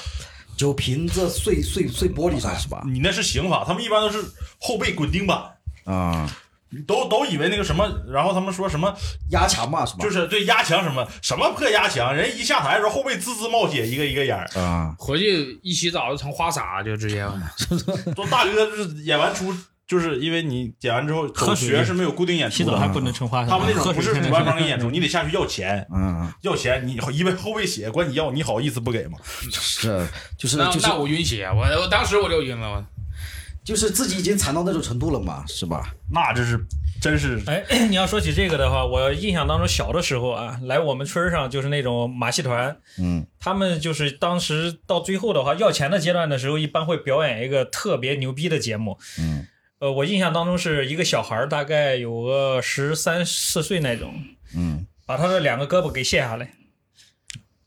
[0.55, 2.81] 酒瓶子碎碎碎玻璃上是吧？
[2.85, 4.23] 你那是刑法，他们一般都是
[4.59, 5.37] 后背滚钉板，
[5.85, 6.27] 啊，
[6.85, 8.93] 都都以为那个什么，然后他们说什么
[9.31, 10.03] 压强嘛什么？
[10.03, 14.45] 就是对压强什么什么破压强，人一下台的时候后背滋滋冒血，一个一个眼儿。
[14.59, 17.25] 啊，回去一洗澡就成花洒，就直接
[18.15, 19.55] 说 大哥就是演完出，
[19.87, 23.51] 就是因为你剪完之后走喝水学是没有固定演出的，还不能成花洒。
[23.51, 29.17] 他们那种不是主办方给你演出，你得下去要钱，嗯，要钱你因为后背血管你要，你好意思不给吗？
[29.23, 30.05] 是，
[30.37, 32.83] 就是就是那那我晕血，我我当时我就晕了，我
[33.67, 35.93] 就是自己已经惨到那种程度了嘛，是吧？
[36.09, 36.57] 那这是
[37.01, 48.97] 真是哎， 你要说起这个的话，我印象当中小的时候啊，来我们村上就是那种马戏团，嗯，他们就是当时到最后的话要钱的阶段的时候，一般会表演一个特别牛逼的节目。
[49.19, 49.45] 嗯，
[49.79, 54.13] 呃，我印象当中是一个小孩儿，大概有个十三四岁那种，
[54.55, 56.53] 嗯，把他的两个胳膊给卸下来。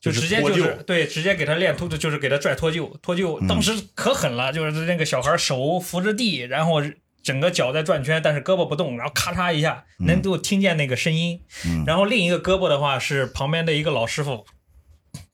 [0.01, 6.83] 就就是直接就是对，直接给他练脱，就是给他拽脱臼，脱臼当时可狠了，就是那个小孩手扶着地，然后
[7.23, 14.47] 整个脚在转圈，但是胳膊不动，然后咔嚓一下能够听见那个声音，嗯然后另一个胳膊的话是旁边的一个老师傅，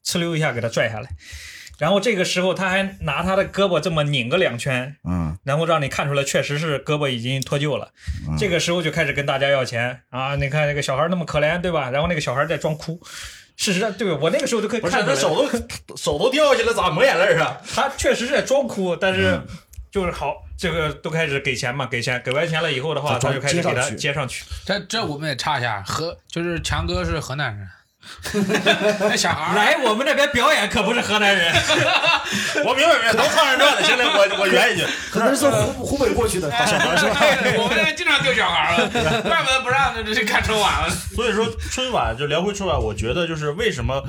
[0.05, 1.11] 呲溜一下给他拽下来，
[1.79, 7.92] 然后这个时候他还拿他的胳膊这么拧个两圈，嗯，然后让你看出来确实是胳膊已经脱臼了。
[8.37, 10.35] 这个时候就开始跟大家要钱啊！
[10.35, 11.90] 你看那个小孩那么可怜，对吧？
[11.90, 13.00] 然后那个小孩在装哭。
[13.57, 15.49] 事实上，对我那个时候就可以不是看出来那手都
[15.97, 17.61] 手都掉下来，咋抹眼泪啊？
[17.75, 19.40] 他确实是在装哭，但是
[19.90, 24.45] 就是好，这个都开始给钱嘛，给钱，给完钱了以后的话，他就开始给他接上去接上去。
[24.64, 27.66] 这这我们也插一下，河就是强哥是河南人，
[29.01, 31.53] 那小孩儿来我们那边表演可不是河南人，
[32.64, 33.83] 我明白明白，都唱二人转的。
[33.85, 37.07] 现在我 我圆一句，可能是湖湖北过去的小孩是
[37.59, 38.88] 我们那边经常丢小孩儿了，
[39.23, 40.90] 怪不得不让这这看春晚了。
[41.14, 44.03] 所以说春晚就聊回春晚，我觉得就是为什么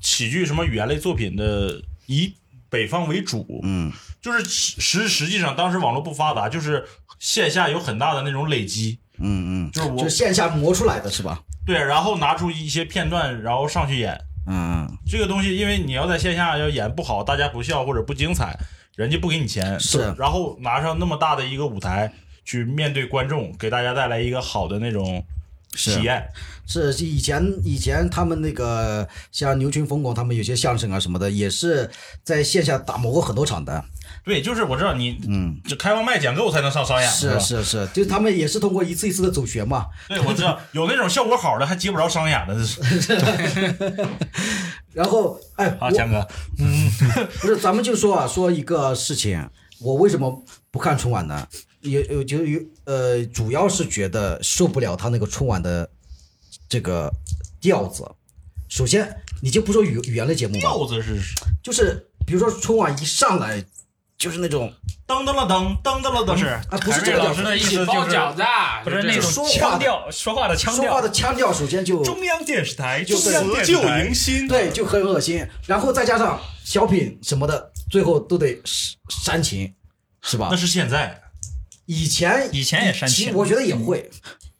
[0.00, 2.34] 喜剧什么语言类作品的以
[2.68, 6.84] 北方为主，嗯，就是实实际上当时网络不发达，就是
[7.18, 11.40] 线下有很大的那种累积，嗯嗯，就是我就是线下磨出来的是吧？
[11.64, 18.58] 对，然后拿出一些片段，然后上去演嗯，这个东西，因为你要在线下要演不好，大家不笑或者不精彩，
[18.96, 22.12] 人家不给你钱，是然后拿上那么大的一个舞台
[22.44, 25.24] 去面对观众，给大家带来一个好的那种
[25.72, 26.26] 体验。
[26.66, 31.88] 是以前以前他们那个像牛群、冯巩他们有些相声啊什么的，也是
[32.24, 33.84] 在线下打磨过很多场的。
[34.24, 37.40] 对，就是我知道你，嗯，就开完麦讲够才能上商演，是？
[37.40, 39.86] 是是，就他们也是通过一次一次的走学嘛。
[40.08, 42.80] 对，我知道有那种效果好的还接不着商演的，这是
[44.92, 46.26] 然后，哎，啊，我强哥，
[46.58, 46.90] 嗯
[47.40, 49.48] 不是，咱们就说啊，说一个事情，
[49.80, 51.48] 我为什么不看春晚呢？
[51.80, 55.90] 也有就有呃，主要是觉得受不了他那个春晚的
[56.68, 57.12] 这个
[57.60, 58.08] 调子。
[58.68, 61.20] 首先，你就不说语语言类节目吧，调子是
[61.60, 63.64] 就是比如说春晚一上来
[64.22, 64.72] 就是那种
[65.04, 78.56] 当当了当当当了噔，不是啊，不是这个老师的意一起思就是包饺子啊，不是那种说话的腔调，说话的腔调，说话的腔调，首先就中央电视台，就中央电辞旧迎新，对就很恶心，然后再加上小品什么的，最后都得
[79.08, 79.74] 煽情，
[80.22, 80.48] 是吧？
[80.50, 80.56] 那？
[80.56, 81.18] 是现在。
[81.86, 83.26] 以前以前也煽情。
[83.26, 84.08] 其实我觉得也会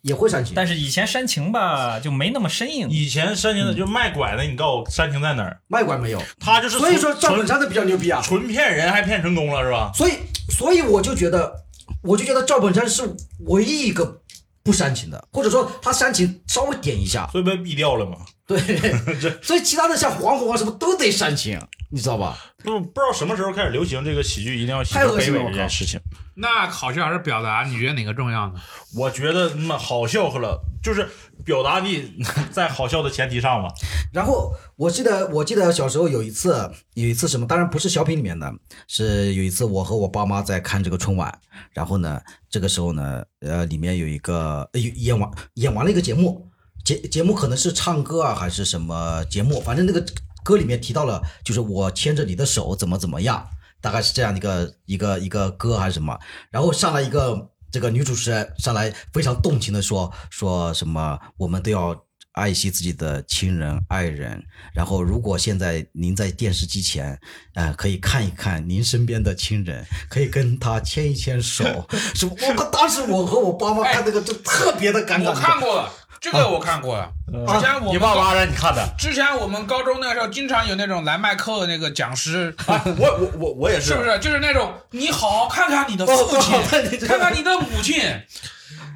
[0.03, 2.89] 也会煽情，但是以前煽情吧就没那么生硬。
[2.91, 5.61] 以前煽情的就卖拐的，你告诉我煽情在哪儿？
[5.69, 8.21] 卖拐没有，他就是所以说赵本山的比较牛逼啊。
[8.21, 9.93] 纯骗人，还骗成功了是吧？
[9.95, 10.15] 所以，
[10.51, 11.55] 所以我就觉得，
[12.03, 13.03] 我就觉得赵本山是
[13.47, 14.21] 唯一一个
[14.65, 18.17] 不煽情的，或者说他煽情稍微点一下，所以被毙掉了嘛。
[18.47, 18.59] 对，
[19.41, 21.59] 所以其他的像黄宏啊什么都得煽情，
[21.91, 22.37] 你知道吧？
[22.63, 26.01] 不不知道什么时候开始流行这个喜剧一定要喜太欢卑微恶心了这件事情。
[26.35, 27.65] 那好笑还是表达？
[27.65, 28.55] 你觉得哪个重要呢？
[28.97, 31.07] 我觉得那好笑和了，就是
[31.45, 32.13] 表达力
[32.51, 33.69] 在好笑的前提上嘛。
[34.13, 38.53] 然后我记得，我记得小时候有一次，有一次什么，当然不是小品里面的，
[38.89, 41.39] 是有一次我和我爸妈在看这个春晚，
[41.73, 42.21] 然后呢，
[42.51, 46.49] 这个时候呢，呃，里面有一个呃演完演完了一个节目，
[46.85, 50.05] 节节目可能是唱歌啊还是什么节目，反正那个
[50.43, 53.49] 歌里面提到了，就是我牵着你的手怎么怎么样，
[53.81, 56.19] 大概是这样的一个一个一个歌还是什么，
[56.51, 67.21] 然后上来一个这个女主持人上来非常动情的说说什么我们都要爱惜自己的亲人爱人，然后如果现在您在电视机前，
[67.55, 72.27] 呃，可以看一看您身边的亲人，可以跟他牵一牵手，是？
[72.27, 77.05] 我当时我和我爸妈看那个就特别的尴尬，我看过了，这个我看过。
[77.27, 78.89] 之前我们你爸妈让你看的。
[78.97, 84.17] 之前我们高中那个时候，经常有那种来麦课的那个讲师，啊，我我我我也是，是不是？
[84.21, 86.63] 就是那种你好好看看你的父亲，
[87.09, 88.01] 看看你的母亲，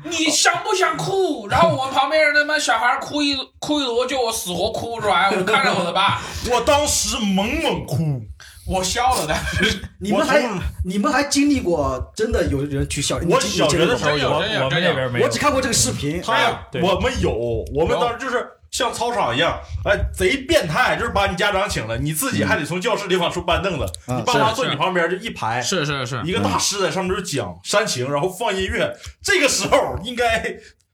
[0.05, 1.49] 你想不想哭？
[1.49, 5.29] 然后我们旁边他妈小孩哭一哭一摞，就我死活哭不出来。
[5.31, 6.21] 我看着我的爸，
[6.53, 8.23] 我当时猛猛哭。
[8.67, 9.37] 我笑了的。
[10.01, 10.43] 你们还
[10.85, 13.19] 你们还经历过真的有人去校？
[13.29, 15.25] 我小学的时候有，我们那边没有。
[15.25, 16.21] 我只看过这个视频。
[16.21, 28.93] 他我们有，我们当时就是像操场一样，哎，贼变态，就是把你家长请了，你自己还得从教室里往出搬凳子，你爸妈坐你旁边就一排，是是是，一个大师在上面就讲煽情，然后放音乐。
[29.23, 30.43] 这个时候应该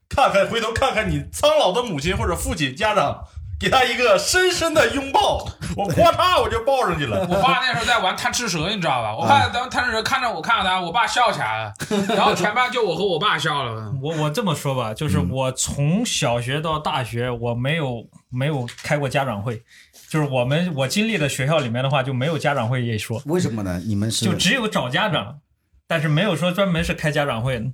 [0.07, 3.19] 看看，回头看看你苍老的母亲或者父亲家长。
[3.63, 5.47] 给他一个深深的拥抱，
[5.77, 7.25] 我咔嚓我就抱上去了。
[7.29, 9.15] 我爸那时候在玩贪吃蛇，你知道吧？
[9.15, 11.73] 我爸当贪吃蛇看着我看着他，我爸笑起来了，
[12.09, 13.89] 然后全班就我和我爸笑了。
[14.01, 19.63] 我我这么说吧，就是我从小学到大学，我没有没有开过家长会，
[20.09, 23.21] 就是我们我经历的学校里面的话就没有家长会一说。
[23.27, 23.81] 为什么呢？
[23.85, 25.39] 你们是就只有找家长，
[25.87, 27.71] 但是没有说专门是开家长会，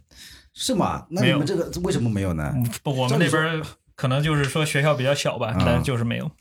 [0.53, 1.07] 是吗？
[1.09, 2.53] 那你们这个为什么没有呢？
[2.83, 3.63] 不，我们那边。
[3.99, 6.31] 可能就是说学校比较小吧，但就是没有。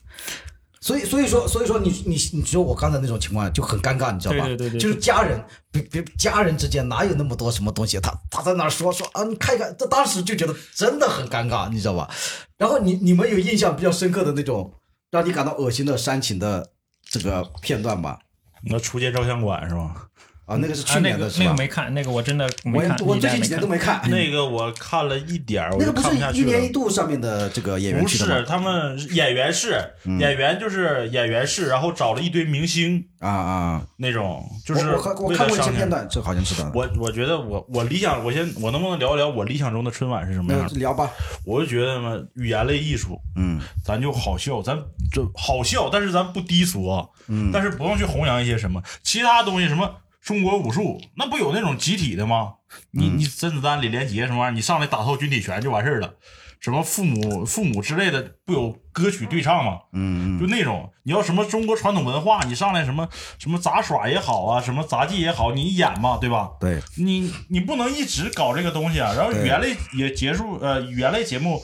[0.79, 4.45] 所以，所以说，所以说，你你你说我刚才那种情况就很尴尬，你知道吧？
[4.45, 7.99] 对对对，就是家人，别别家人之间哪有那么多什么东西？
[7.99, 12.09] 他他在那说说啊，你看一看，这当时就觉得真的很尴尬，你知道吧？
[12.57, 14.73] 然后你你们有印象比较深刻的那种
[15.11, 16.71] 让你感到恶心的煽情的
[17.03, 18.19] 这个片段吧？
[18.63, 20.07] 那出街照相馆是吧？
[20.49, 24.01] 啊，那个是去年的，那个没看，那个我真的没看，我最近几年都没看。
[24.09, 29.79] 那个我看了一点儿，那个不是一年一度上面的这个演员不是，他们演员是
[30.19, 36.71] 演员，就是演员是，然后找了一堆明星啊啊那种，就是我我看过一些片段，这好像是的。
[36.73, 40.67] 我我觉得我我理想，我先我能不能聊一聊我理想中的春晚是什么样？
[40.73, 41.11] 聊吧。
[41.45, 44.75] 我就觉得嘛，语言类艺术，嗯，咱就好笑，咱
[45.13, 49.91] 就好笑，但是咱不低俗啊，嗯，但是不用去弘扬一些什么其他东西什么。
[50.21, 52.55] 中国武术那不有那种集体的吗？
[52.91, 54.55] 你你甄子丹、李连杰什么玩意儿？
[54.55, 56.15] 你上来打套军体拳就完事儿了。
[56.59, 59.79] 什么父母父母之类的，不有歌曲对唱吗？
[59.93, 63.07] 嗯就那种你要什么中国传统文化，你上来什么
[63.37, 66.51] 什么杂耍也好啊，什么杂技也好，你演嘛，对吧？
[66.59, 66.81] 对。
[66.97, 69.13] 你你不能一直搞这个东西啊。
[69.15, 71.63] 然后语言类也结束，呃，语言类节目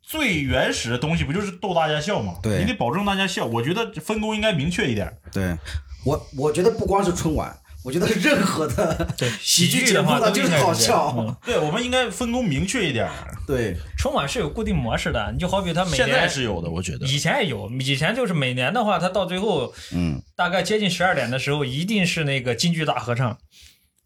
[0.00, 2.36] 最原始的东西不就是逗大家笑吗？
[2.40, 2.60] 对。
[2.60, 5.12] 你得保证大家笑，我觉得分工应该明确一点。
[5.32, 5.58] 对
[6.06, 7.54] 我我觉得不光是春晚。
[7.84, 9.06] 我觉得任何的
[9.42, 13.06] 喜剧节目的就是好笑，对，我们应该分工明确一点。
[13.46, 23.36] 对，春晚是有固定模式的，你就好比他每年现在是有的，我觉得以前也有，以前就是每年的话，他到最后，嗯，大概接近十二点的时候，一定是那个京剧大合唱。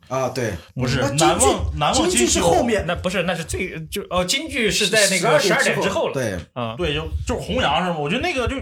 [0.09, 6.14] 啊，对，不是难忘难忘京剧是后面，那不是，那是最就哦，京剧是在那个十二点之后了。
[6.14, 7.99] 对，啊，对，就就是弘扬是吗？
[7.99, 8.57] 我觉得那个就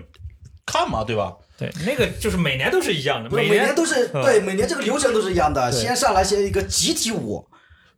[0.66, 1.32] 看嘛，对吧？
[1.58, 5.72] 对，那个就是每年都是一样的，每年都是对，每年这个流程都是一样的。
[5.72, 7.48] 先上来先一个集体舞，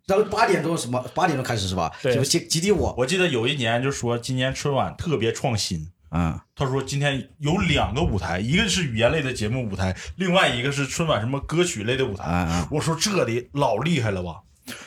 [0.07, 1.93] 然后八点钟什么八点钟开始是吧？
[2.01, 2.95] 对，集集体舞。
[2.97, 12.67] 我记得有一年就说今年春晚特别创新，嗯，他说今天有两个舞台，一个是语言类的节目舞台，另外一个是春晚什么歌曲类的舞台。
[12.71, 14.37] 我说这里老厉害了吧？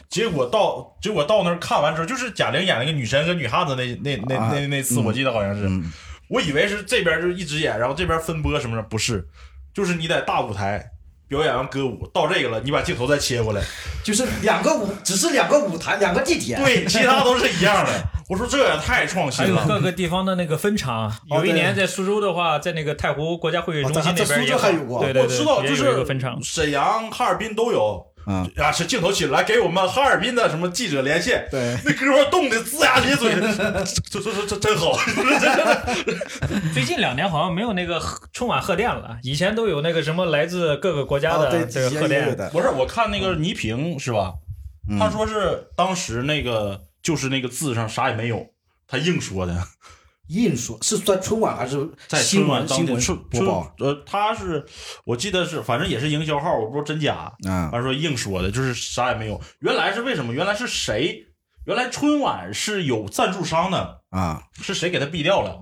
[0.10, 5.68] 结果到结果到那儿看完之后，就是贾玲演那个女神和女汉子那那那那那次，我记得好像是。
[6.32, 9.28] 我以为是这边就一直演，然后这边分播什么的，不是，
[9.74, 10.92] 就是你在大舞台
[11.28, 13.62] 表演完歌舞，到这个了，你把镜头再切过来，
[14.02, 17.92] 就是两个舞，只是两个舞台，两个地点，对， 其他都是一样的。
[18.30, 19.62] 我说这也太创新了。
[19.62, 28.06] 还有各个地方的那个分场，有一年在苏州的话，在那个太湖国家会议中心那边也有过，对对对，我知道，就是分场，沈阳、哈尔滨都有。
[28.28, 33.34] 嗯啊，是镜头起来给我们哈尔滨的什么记者连线，对，那哥们冻得龇牙咧嘴，
[34.10, 34.98] 这这这这真好。
[36.74, 38.02] 最近两年好像没有那个
[38.32, 42.36] 春晚贺电了，以前都有那个什么来自各个国家的这个贺电。
[42.52, 44.34] 不是，我看那个倪萍是吧？
[45.00, 48.48] 他说是当时那个就是那个字上啥也没有，
[48.88, 49.56] 他硬说的。
[50.32, 53.76] 硬说是在春晚还是在春晚新闻播报？
[53.80, 54.66] 呃，他是
[55.04, 57.32] 我记得是，反正也是营销号，我不知道真假。
[57.46, 59.40] 嗯，他说硬说的，就是啥也没有。
[59.60, 60.34] 原来是为什么？
[60.34, 61.28] 原来是谁？
[61.66, 65.62] 原来春晚是有赞助商的啊，是谁给他毙掉了？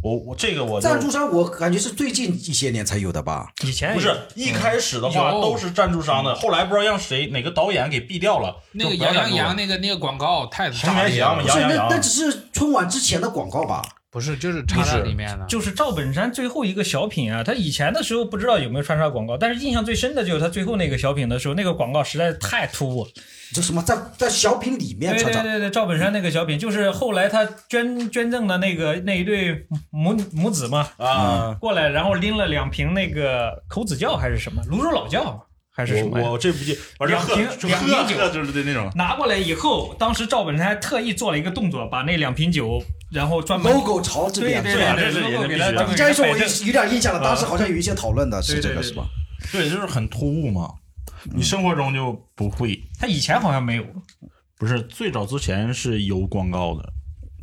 [0.00, 3.50] 我我这个我赞助商，我感觉是最近一些年才有的吧？
[3.64, 8.56] 以前不是一开始的话都是赞助商的，后来不知道让谁哪个导演给毙掉了。
[8.72, 13.82] 那个杨洋洋那个那个广告太杨洋洋，不是那那只是春晚之前的广告吧？
[14.18, 15.46] 不是，就是插在里面的。
[15.46, 23.10] 就是赵本山最后一个小品啊，他以前的时候不知道有没有穿插广告，但是印象最深的就是他最后那个小品的时候，那个广告实在是太突兀了。
[23.54, 38.90] 这什么在在小品里面对穿插，对对对，赵本山那个小品，就是后来他捐捐赠的那个那一对母母子嘛，啊，过来，然后拎了两瓶那个口子窖还是什么泸州老窖还是什么我我这不记，反正两瓶两瓶酒就是的那种。
[38.96, 47.20] 拿过来以后，当时赵本山还特意做了一个动作，把那两瓶酒，然后专门 logo 朝这边对对对你这样一说，我有给他摆正有点印象了。
[47.20, 49.06] 当时好像有一些讨论的是这个是吧？
[49.50, 50.74] 对，就是很突兀嘛。
[51.32, 53.84] 你生活中就不会，他以前好像没有，
[54.56, 56.92] 不是最早之前是有广告的，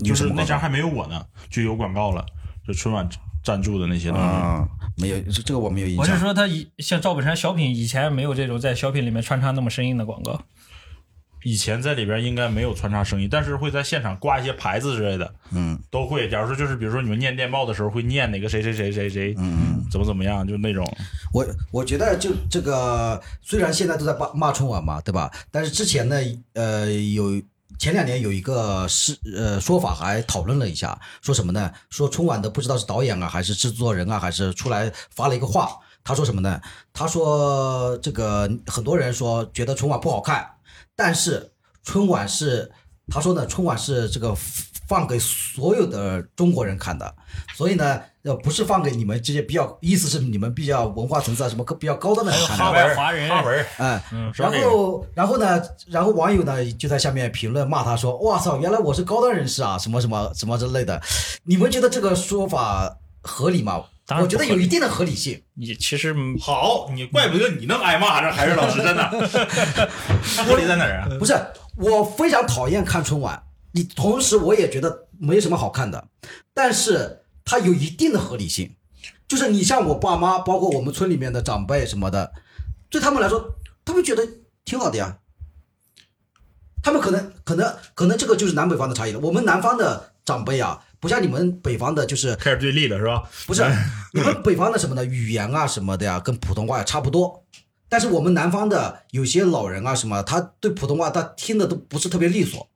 [0.04, 2.26] 就是那前还没有我呢，就有广告了，
[2.66, 3.08] 就春晚
[3.44, 4.24] 赞助的那些东西。
[4.24, 4.66] 啊，
[4.98, 6.02] 没有，这这个我没有印象。
[6.02, 10.42] 我是说他以像赵本山小品以前没有这种在小品里面穿插那么生硬的广告。
[11.46, 16.28] 以前在里边应该没有穿插声音，但是会在现场挂一些牌子之类的，嗯，都会。
[16.28, 20.84] 假如说就是比如说你们念电报的时候会念哪个谁谁谁谁谁，嗯，怎么怎么样，就那种。
[21.32, 25.32] 我我觉得就这个，虽然现在都在骂骂春晚嘛，对吧？
[25.52, 26.16] 但是之前呢，
[26.54, 27.40] 呃，有
[27.78, 31.72] 前两年有一个是呃说法还讨论了一下，说什么呢？
[31.92, 36.60] 说春晚的不知道是导演啊，还是制作人啊，还是出来发了一个话，他说什么呢？
[36.92, 40.48] 他说这个很多人说觉得春晚不好看，
[40.96, 41.52] 但是
[41.84, 42.72] 春晚是
[43.10, 44.36] 他说呢，春晚是这个
[44.88, 47.16] 放给所有的中国人看的，
[47.56, 52.64] 所以呢，呃，不是放给你们这些比较，意思是你们比较文化层次啊什么比较高端的人看的。
[52.64, 61.02] 哈文华人哈文，哎，嗯然后，然后呢，然后网友呢就在下面评论骂他说：“哇操，原来我是高端人士啊，什么什么什么之类的。”
[61.46, 63.84] 你们觉得这个说法合理吗？
[64.08, 65.42] 当然我觉得有一定的合理性。
[65.56, 69.04] 你其实好，你怪不得你能挨骂，这还是老师真的。
[70.36, 71.08] 他合理在哪儿啊？
[71.18, 71.34] 不是，
[71.78, 76.08] 我非常讨厌看春晚，你同时我也觉得没什么好看的，
[76.54, 78.76] 但是它有一定的合理性。
[79.28, 82.32] 就是你像我爸妈，包括我们村里面的长辈什么的，
[82.92, 84.28] 对他们来说，他们觉得
[84.64, 85.18] 挺好的呀。
[86.84, 89.20] 他们可能可能可能这个就是南北方的差异了。
[89.20, 93.22] 我们南方的长辈啊，不像你们北方的，就是开始对立了是吧？
[93.46, 93.64] 不是
[94.12, 97.46] 你们北方的什么的语言啊什么的呀，跟普通话也差不多。
[97.88, 102.68] 但是我们南方的有些老人啊什么，他对普通话他听的都不是特别利索。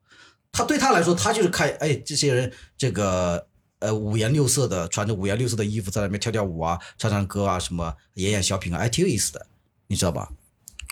[0.51, 3.47] 他对他来说，他就是看，哎，这些人这个
[3.79, 9.47] 呃五颜六色的，穿着五颜六色的衣服在那边跳跳舞啊，唱唱歌啊，什么演演小品啊，哎，挺有意思的，
[9.87, 10.29] 你知道吧？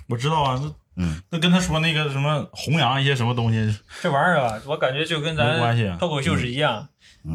[0.10, 6.90] 我知道啊，那嗯，那跟他说那个什么弘扬一些什么东西，这玩意儿啊，我感觉就跟没关系啊咱脱口秀是一样。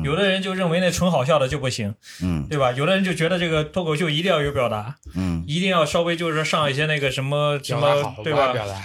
[0.05, 2.73] 有的人就认为那纯好笑的就不行，嗯对吧？
[2.73, 8.53] 有的人就觉得这个脱口秀一定要有表达，嗯一定要稍微就是上一些那个什么什么表达好，，对吧？
[8.53, 8.81] 表达。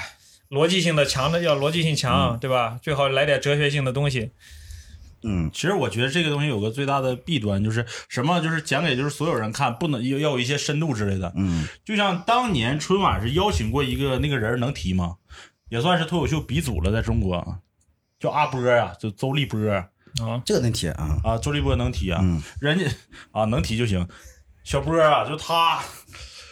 [0.49, 2.79] 逻辑性的强的要逻辑性强，对吧？
[2.81, 4.31] 最好来点哲学性的东西。
[5.23, 8.39] 嗯其实我觉得这个东西有个最大的弊端，就是什么？
[8.39, 11.33] 就是讲给就是所有人看，不能要要有一些深度之类的。
[11.35, 15.15] 嗯就像当年春晚是邀请过一个那个人能提吗？
[15.69, 17.59] 也算是脱口秀鼻祖了，在中国
[18.19, 19.87] 叫阿波呀、就周立波啊，
[20.45, 22.41] 这个能提啊，啊，周立波能提啊，嗯。
[22.59, 22.85] 人家
[23.31, 24.07] 啊能提就行。
[24.63, 25.79] 小波啊，就他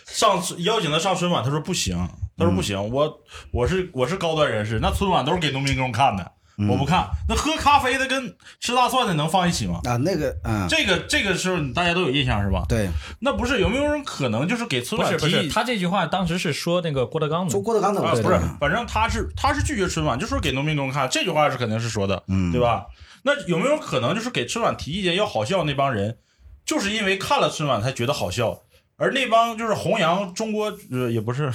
[0.06, 2.08] 上邀请他上春晚，他说不行，
[2.38, 3.20] 他说不行，我
[3.52, 6.32] 我是我是高端人士，那春晚都是给农民工看的，
[6.70, 7.10] 我不看。
[7.28, 9.82] 那喝咖啡的跟吃大蒜的能放一起吗？
[9.84, 12.64] 啊那个嗯这个这个时候大家都有印象是吧？
[12.70, 12.90] 对，
[13.20, 17.52] 那不是有没有人可能就是给春晚提是不是，他这句话当时是说那个郭德纲的。
[17.52, 22.54] 说，郭德纲的啊，不是，反正他是他是拒绝春晚，就说给农民工看，这句话是肯定是说的，嗯。
[22.54, 22.86] 对吧？
[23.26, 26.20] 那有没有可能就是给春晚提意见要好笑那帮人，
[26.64, 28.62] 就是因为看了春晚才觉得好笑，
[28.98, 31.52] 而那帮就是弘扬中国呃也不是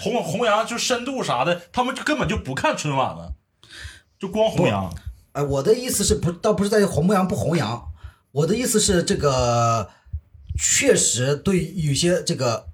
[0.00, 3.34] 弘弘扬就深度啥的，他们就根本就不看春晚了，
[4.18, 4.90] 就光弘扬。
[5.32, 7.92] 哎，我的意思是不，倒不是在于弘扬不弘扬，
[8.32, 9.90] 我的意思是这个
[10.58, 12.66] 确实对有些这个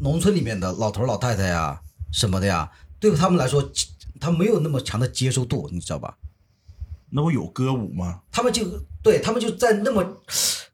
[0.00, 1.80] 农村里面的老头老太太呀
[2.12, 3.68] 什么的呀，对他们来说，
[4.20, 6.16] 他没有那么强的接受度，你知道吧？
[7.10, 8.20] 那不有歌舞吗？
[8.30, 8.64] 他们就
[9.02, 10.04] 对他们就在那么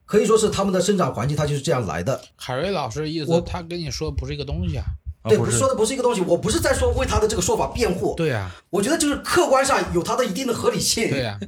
[0.06, 2.20] 可以说是他们的生长环境，他就是这样来的。
[2.36, 4.84] 海瑞老师的意思，他跟你说的不是一个东西啊。
[5.24, 11.08] 对，啊不是说的不是一个东西，我不是在说为他的这个说法辩护，对呀，我觉得就是客观上有它的一定的合理性。
[11.08, 11.38] 对呀，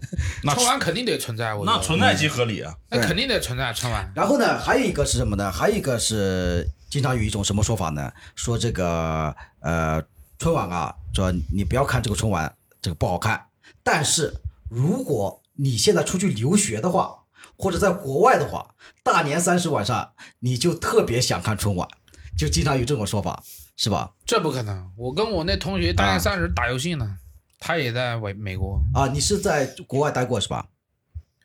[0.45, 2.73] 那春晚肯定得存在，我那存在即合理啊。
[2.89, 4.13] 那肯定得存在春晚。
[4.15, 5.51] 然后呢，还有一个是什么呢？
[5.51, 8.13] 还有一个是经常有一种什么说法呢？
[8.37, 10.01] 说这个呃
[10.39, 13.45] 春晚啊，说你不要看这个春晚，这个不好看。
[13.83, 14.33] 但是
[14.75, 17.25] 如果你现在出去留学的话，
[17.57, 21.89] 或者在国外的话，大年三十晚上你就特别想看春晚，
[22.37, 23.43] 就经常有这种说法，
[23.77, 24.13] 是吧？
[24.27, 27.17] 这不可能，我跟我那同学大年三十打游戏呢，
[27.61, 30.67] 他也在美美国，啊，你是在国外待过是吧？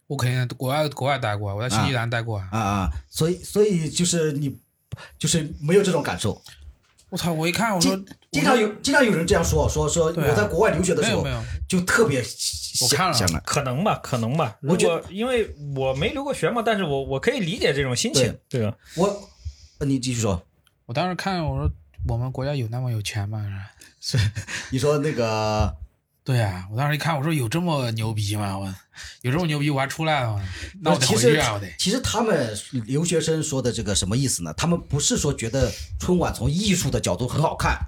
[0.08, 2.40] 我肯定国外国外待过，我在新西兰待过。
[2.40, 4.60] 啊啊，所以所以就是你
[5.20, 6.42] 就是没有这种感受。
[7.10, 7.34] 我操！
[7.34, 11.26] 我一看，我说经经常有经常有人这样说，说说我在国外留学的时候
[11.68, 12.24] 就特别
[12.82, 14.58] 我看了想想可能吧，可能吧。
[14.62, 18.74] 如我觉果因为我没留过学嘛，但是我我可以理解这种心情，对啊？
[18.96, 19.30] 我，
[19.80, 20.42] 呃你继续说，
[20.86, 21.70] 我当时看，我说
[22.08, 23.44] 我们国家有那么有钱吗？
[24.00, 24.18] 是
[24.72, 25.76] 你说那个
[26.30, 28.56] 对呀、我当时一看，我说有这么牛逼吗？
[28.56, 28.72] 我
[29.24, 30.44] 有这么牛逼，我还出来了吗？
[30.80, 31.54] 那我得其实回去啊！
[31.54, 31.68] 我得。
[31.80, 32.56] 其实他们
[32.86, 34.54] 留学生说的这个什么意思呢？
[34.54, 37.80] 他们不是说觉得春晚从艺术的角度很好看，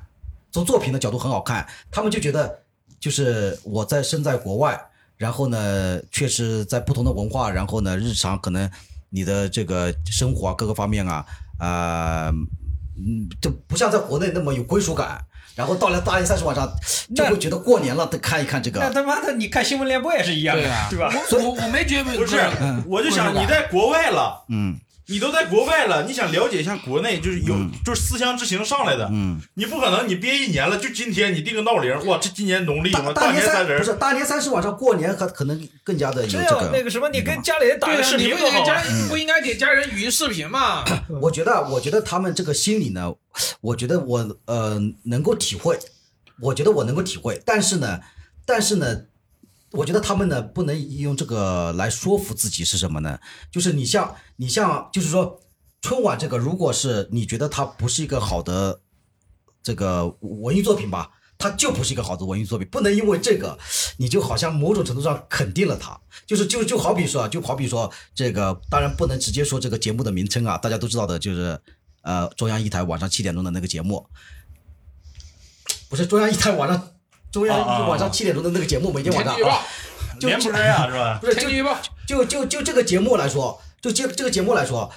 [0.52, 2.64] 从作品的角度很好看，他们就觉得
[3.00, 8.68] 就是我在身在国外，然后呢，确实在不同的文化，然后呢，日常可能
[9.12, 11.24] 你的这个生活啊各个方面啊，
[11.60, 12.30] 啊、
[12.98, 15.24] 嗯，就不像在国内那么有归属感。
[15.56, 16.72] 然后到了大年三十晚上，
[17.16, 18.80] 就会觉得过年了，得看一看这个。
[18.80, 21.14] 那他妈的，你看新闻联播也是一样的，对啊，对吧？
[21.32, 22.40] 我我我没觉得不是，
[22.88, 24.78] 我就想你在国外了，嗯
[25.08, 29.10] 你都在国外了，你想了解一下国内，就是有、就是思乡之情上来的。
[29.12, 38.52] 嗯，你不可能你憋一年了，就今天你定个闹铃，哇，这今年农历大大年三不是大年三十晚上过年，可可能更加的这个有那个什么，你跟家里人打个视频不好啊。
[38.52, 40.86] 不给家不应该给家人语音视频吗？
[41.22, 43.14] 我觉得，我觉得他们这个心理呢，
[43.60, 45.78] 我觉得我呃能够体会，
[46.40, 48.00] 我觉得我能够体会，但是呢，
[48.46, 49.02] 但是呢，
[49.72, 53.20] 我觉得他们呢不能用这个来说服自己是什么呢？
[53.52, 55.40] 就是你像你像，就是说
[55.82, 58.82] 春晚这个，如果是你觉得它不是一个好的
[59.64, 61.12] 这个文艺作品吧。
[61.38, 63.58] 它就不是一个好的文艺作品，不能因为这个，
[63.98, 71.60] 你就好像某种程度上肯定了它，就是就就好比说啊，就好比说这个，当然不能直接说这个节目的名称啊，大家都知道的，就是
[72.04, 74.08] 呃中央一台晚上七点钟的那个节目，
[75.90, 76.90] 不是中央一台晚上
[77.32, 79.66] 中央晚上七点钟的那个节目，每天晚上天气预报啊，，
[80.20, 81.18] 就连播呀，是吧？
[81.24, 81.50] 不是就
[82.08, 84.92] 就就就这个节目来说，就这这个节目来说，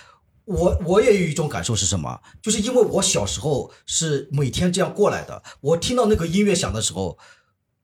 [0.46, 2.20] 我我也有一种感受是什么？
[2.42, 7.16] 就是因为我小时候是每天这样过来的，我听到那个音乐响的时候，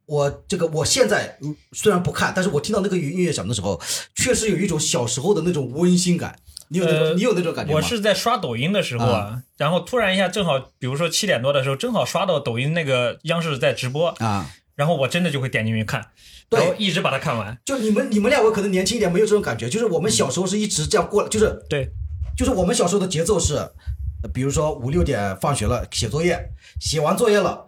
[0.07, 3.81] 我这个我现在嗯虽然不看，但是我听到那个音乐响的时候，
[4.17, 6.37] 确实有一种小时候的那种温馨感。
[6.71, 7.77] 你有那种、呃你有那种感觉吗？
[7.77, 16.07] 我是在刷抖音的时候啊，然后突然一下正好，比如说七点多的时候，正好刷到抖音那个央视在直播，啊，然后我真的就会点进去看，
[16.49, 17.59] 对然后一直把它看完。
[17.65, 19.69] 就你们你们两个可能年轻一点，没有这种感觉。
[19.69, 21.91] 就是我们小时候是一直这样过来，就是对，
[22.37, 26.51] 就是我们小时候的节奏是，呃比如说五六点放学了，写作业，
[26.81, 27.67] 写完作业了，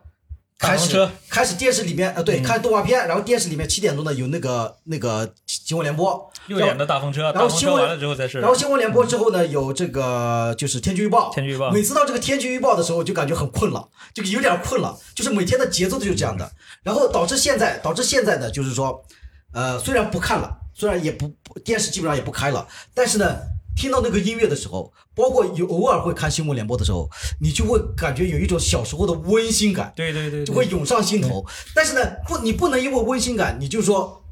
[0.63, 8.39] 开始开始电视里面呃对、看动画片，然后电视里面七点钟呢有那个那个新闻联播，六点的大风车，然后新闻完了之后再是。
[8.39, 11.71] 然后新闻联播之后呢有这个就是天气预报，天气预报。
[11.73, 16.49] 每次到这个天气预报的时候就感觉很困了，就有点困了，就是每天的节奏就是这样的，
[16.85, 19.05] 然后导致现在导致现在呢就是说，
[19.53, 23.37] 呃虽然不看了，虽然也不不电视基本上也不开了，但是呢。
[23.75, 27.09] 听到那个音乐的时候，包括有偶尔会看新闻联播的时候，
[27.41, 31.45] 你就会感觉有一种小时候的温馨感，对对对，对就会涌上心头。
[31.75, 34.25] 但是呢，不，你不能因为温馨感，你就说，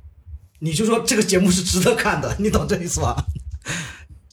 [0.61, 3.17] 你就说这个节目是值得看的， 你懂这意思吧？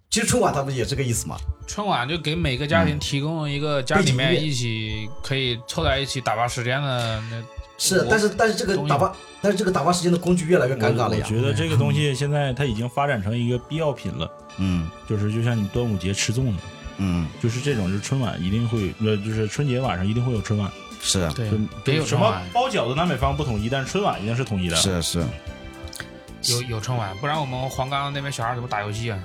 [0.10, 1.38] 其实春晚他们也这个意思嘛。
[1.68, 7.44] 春晚就给每个家庭提供一个家里面一起可以凑在一起打发时间的那。
[7.78, 11.24] 是，但是但是这个打发，但是这个打发时间的工具越来越尴尬了呀。
[11.24, 16.64] 我觉得这个东西现在它已经发展成一个必要品了，嗯就是就像你端午节吃粽子，
[16.98, 20.72] 嗯，就是这种，就是春晚一定会，呃，就是春节晚上一定会有春晚。
[21.00, 24.76] 是啊对就，得有什么，包饺子南北方不统一，但是春晚一定是统一的。
[24.76, 25.24] 是啊是，
[26.52, 29.20] 有有春晚，不然我们黄冈那边小孩怎么打游戏啊？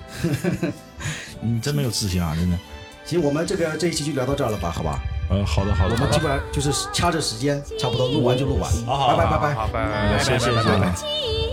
[1.41, 2.59] 你真没有自信啊，真的。
[3.07, 4.71] 行我们这个这一期就聊到这儿了吧？
[4.71, 8.71] 好吧，呃，好的好的，我们基本上就是掐着时间，差不多录完就录完。
[8.85, 9.55] 好好拜拜拜拜。
[9.55, 11.52] 好，拜拜，谢谢谢谢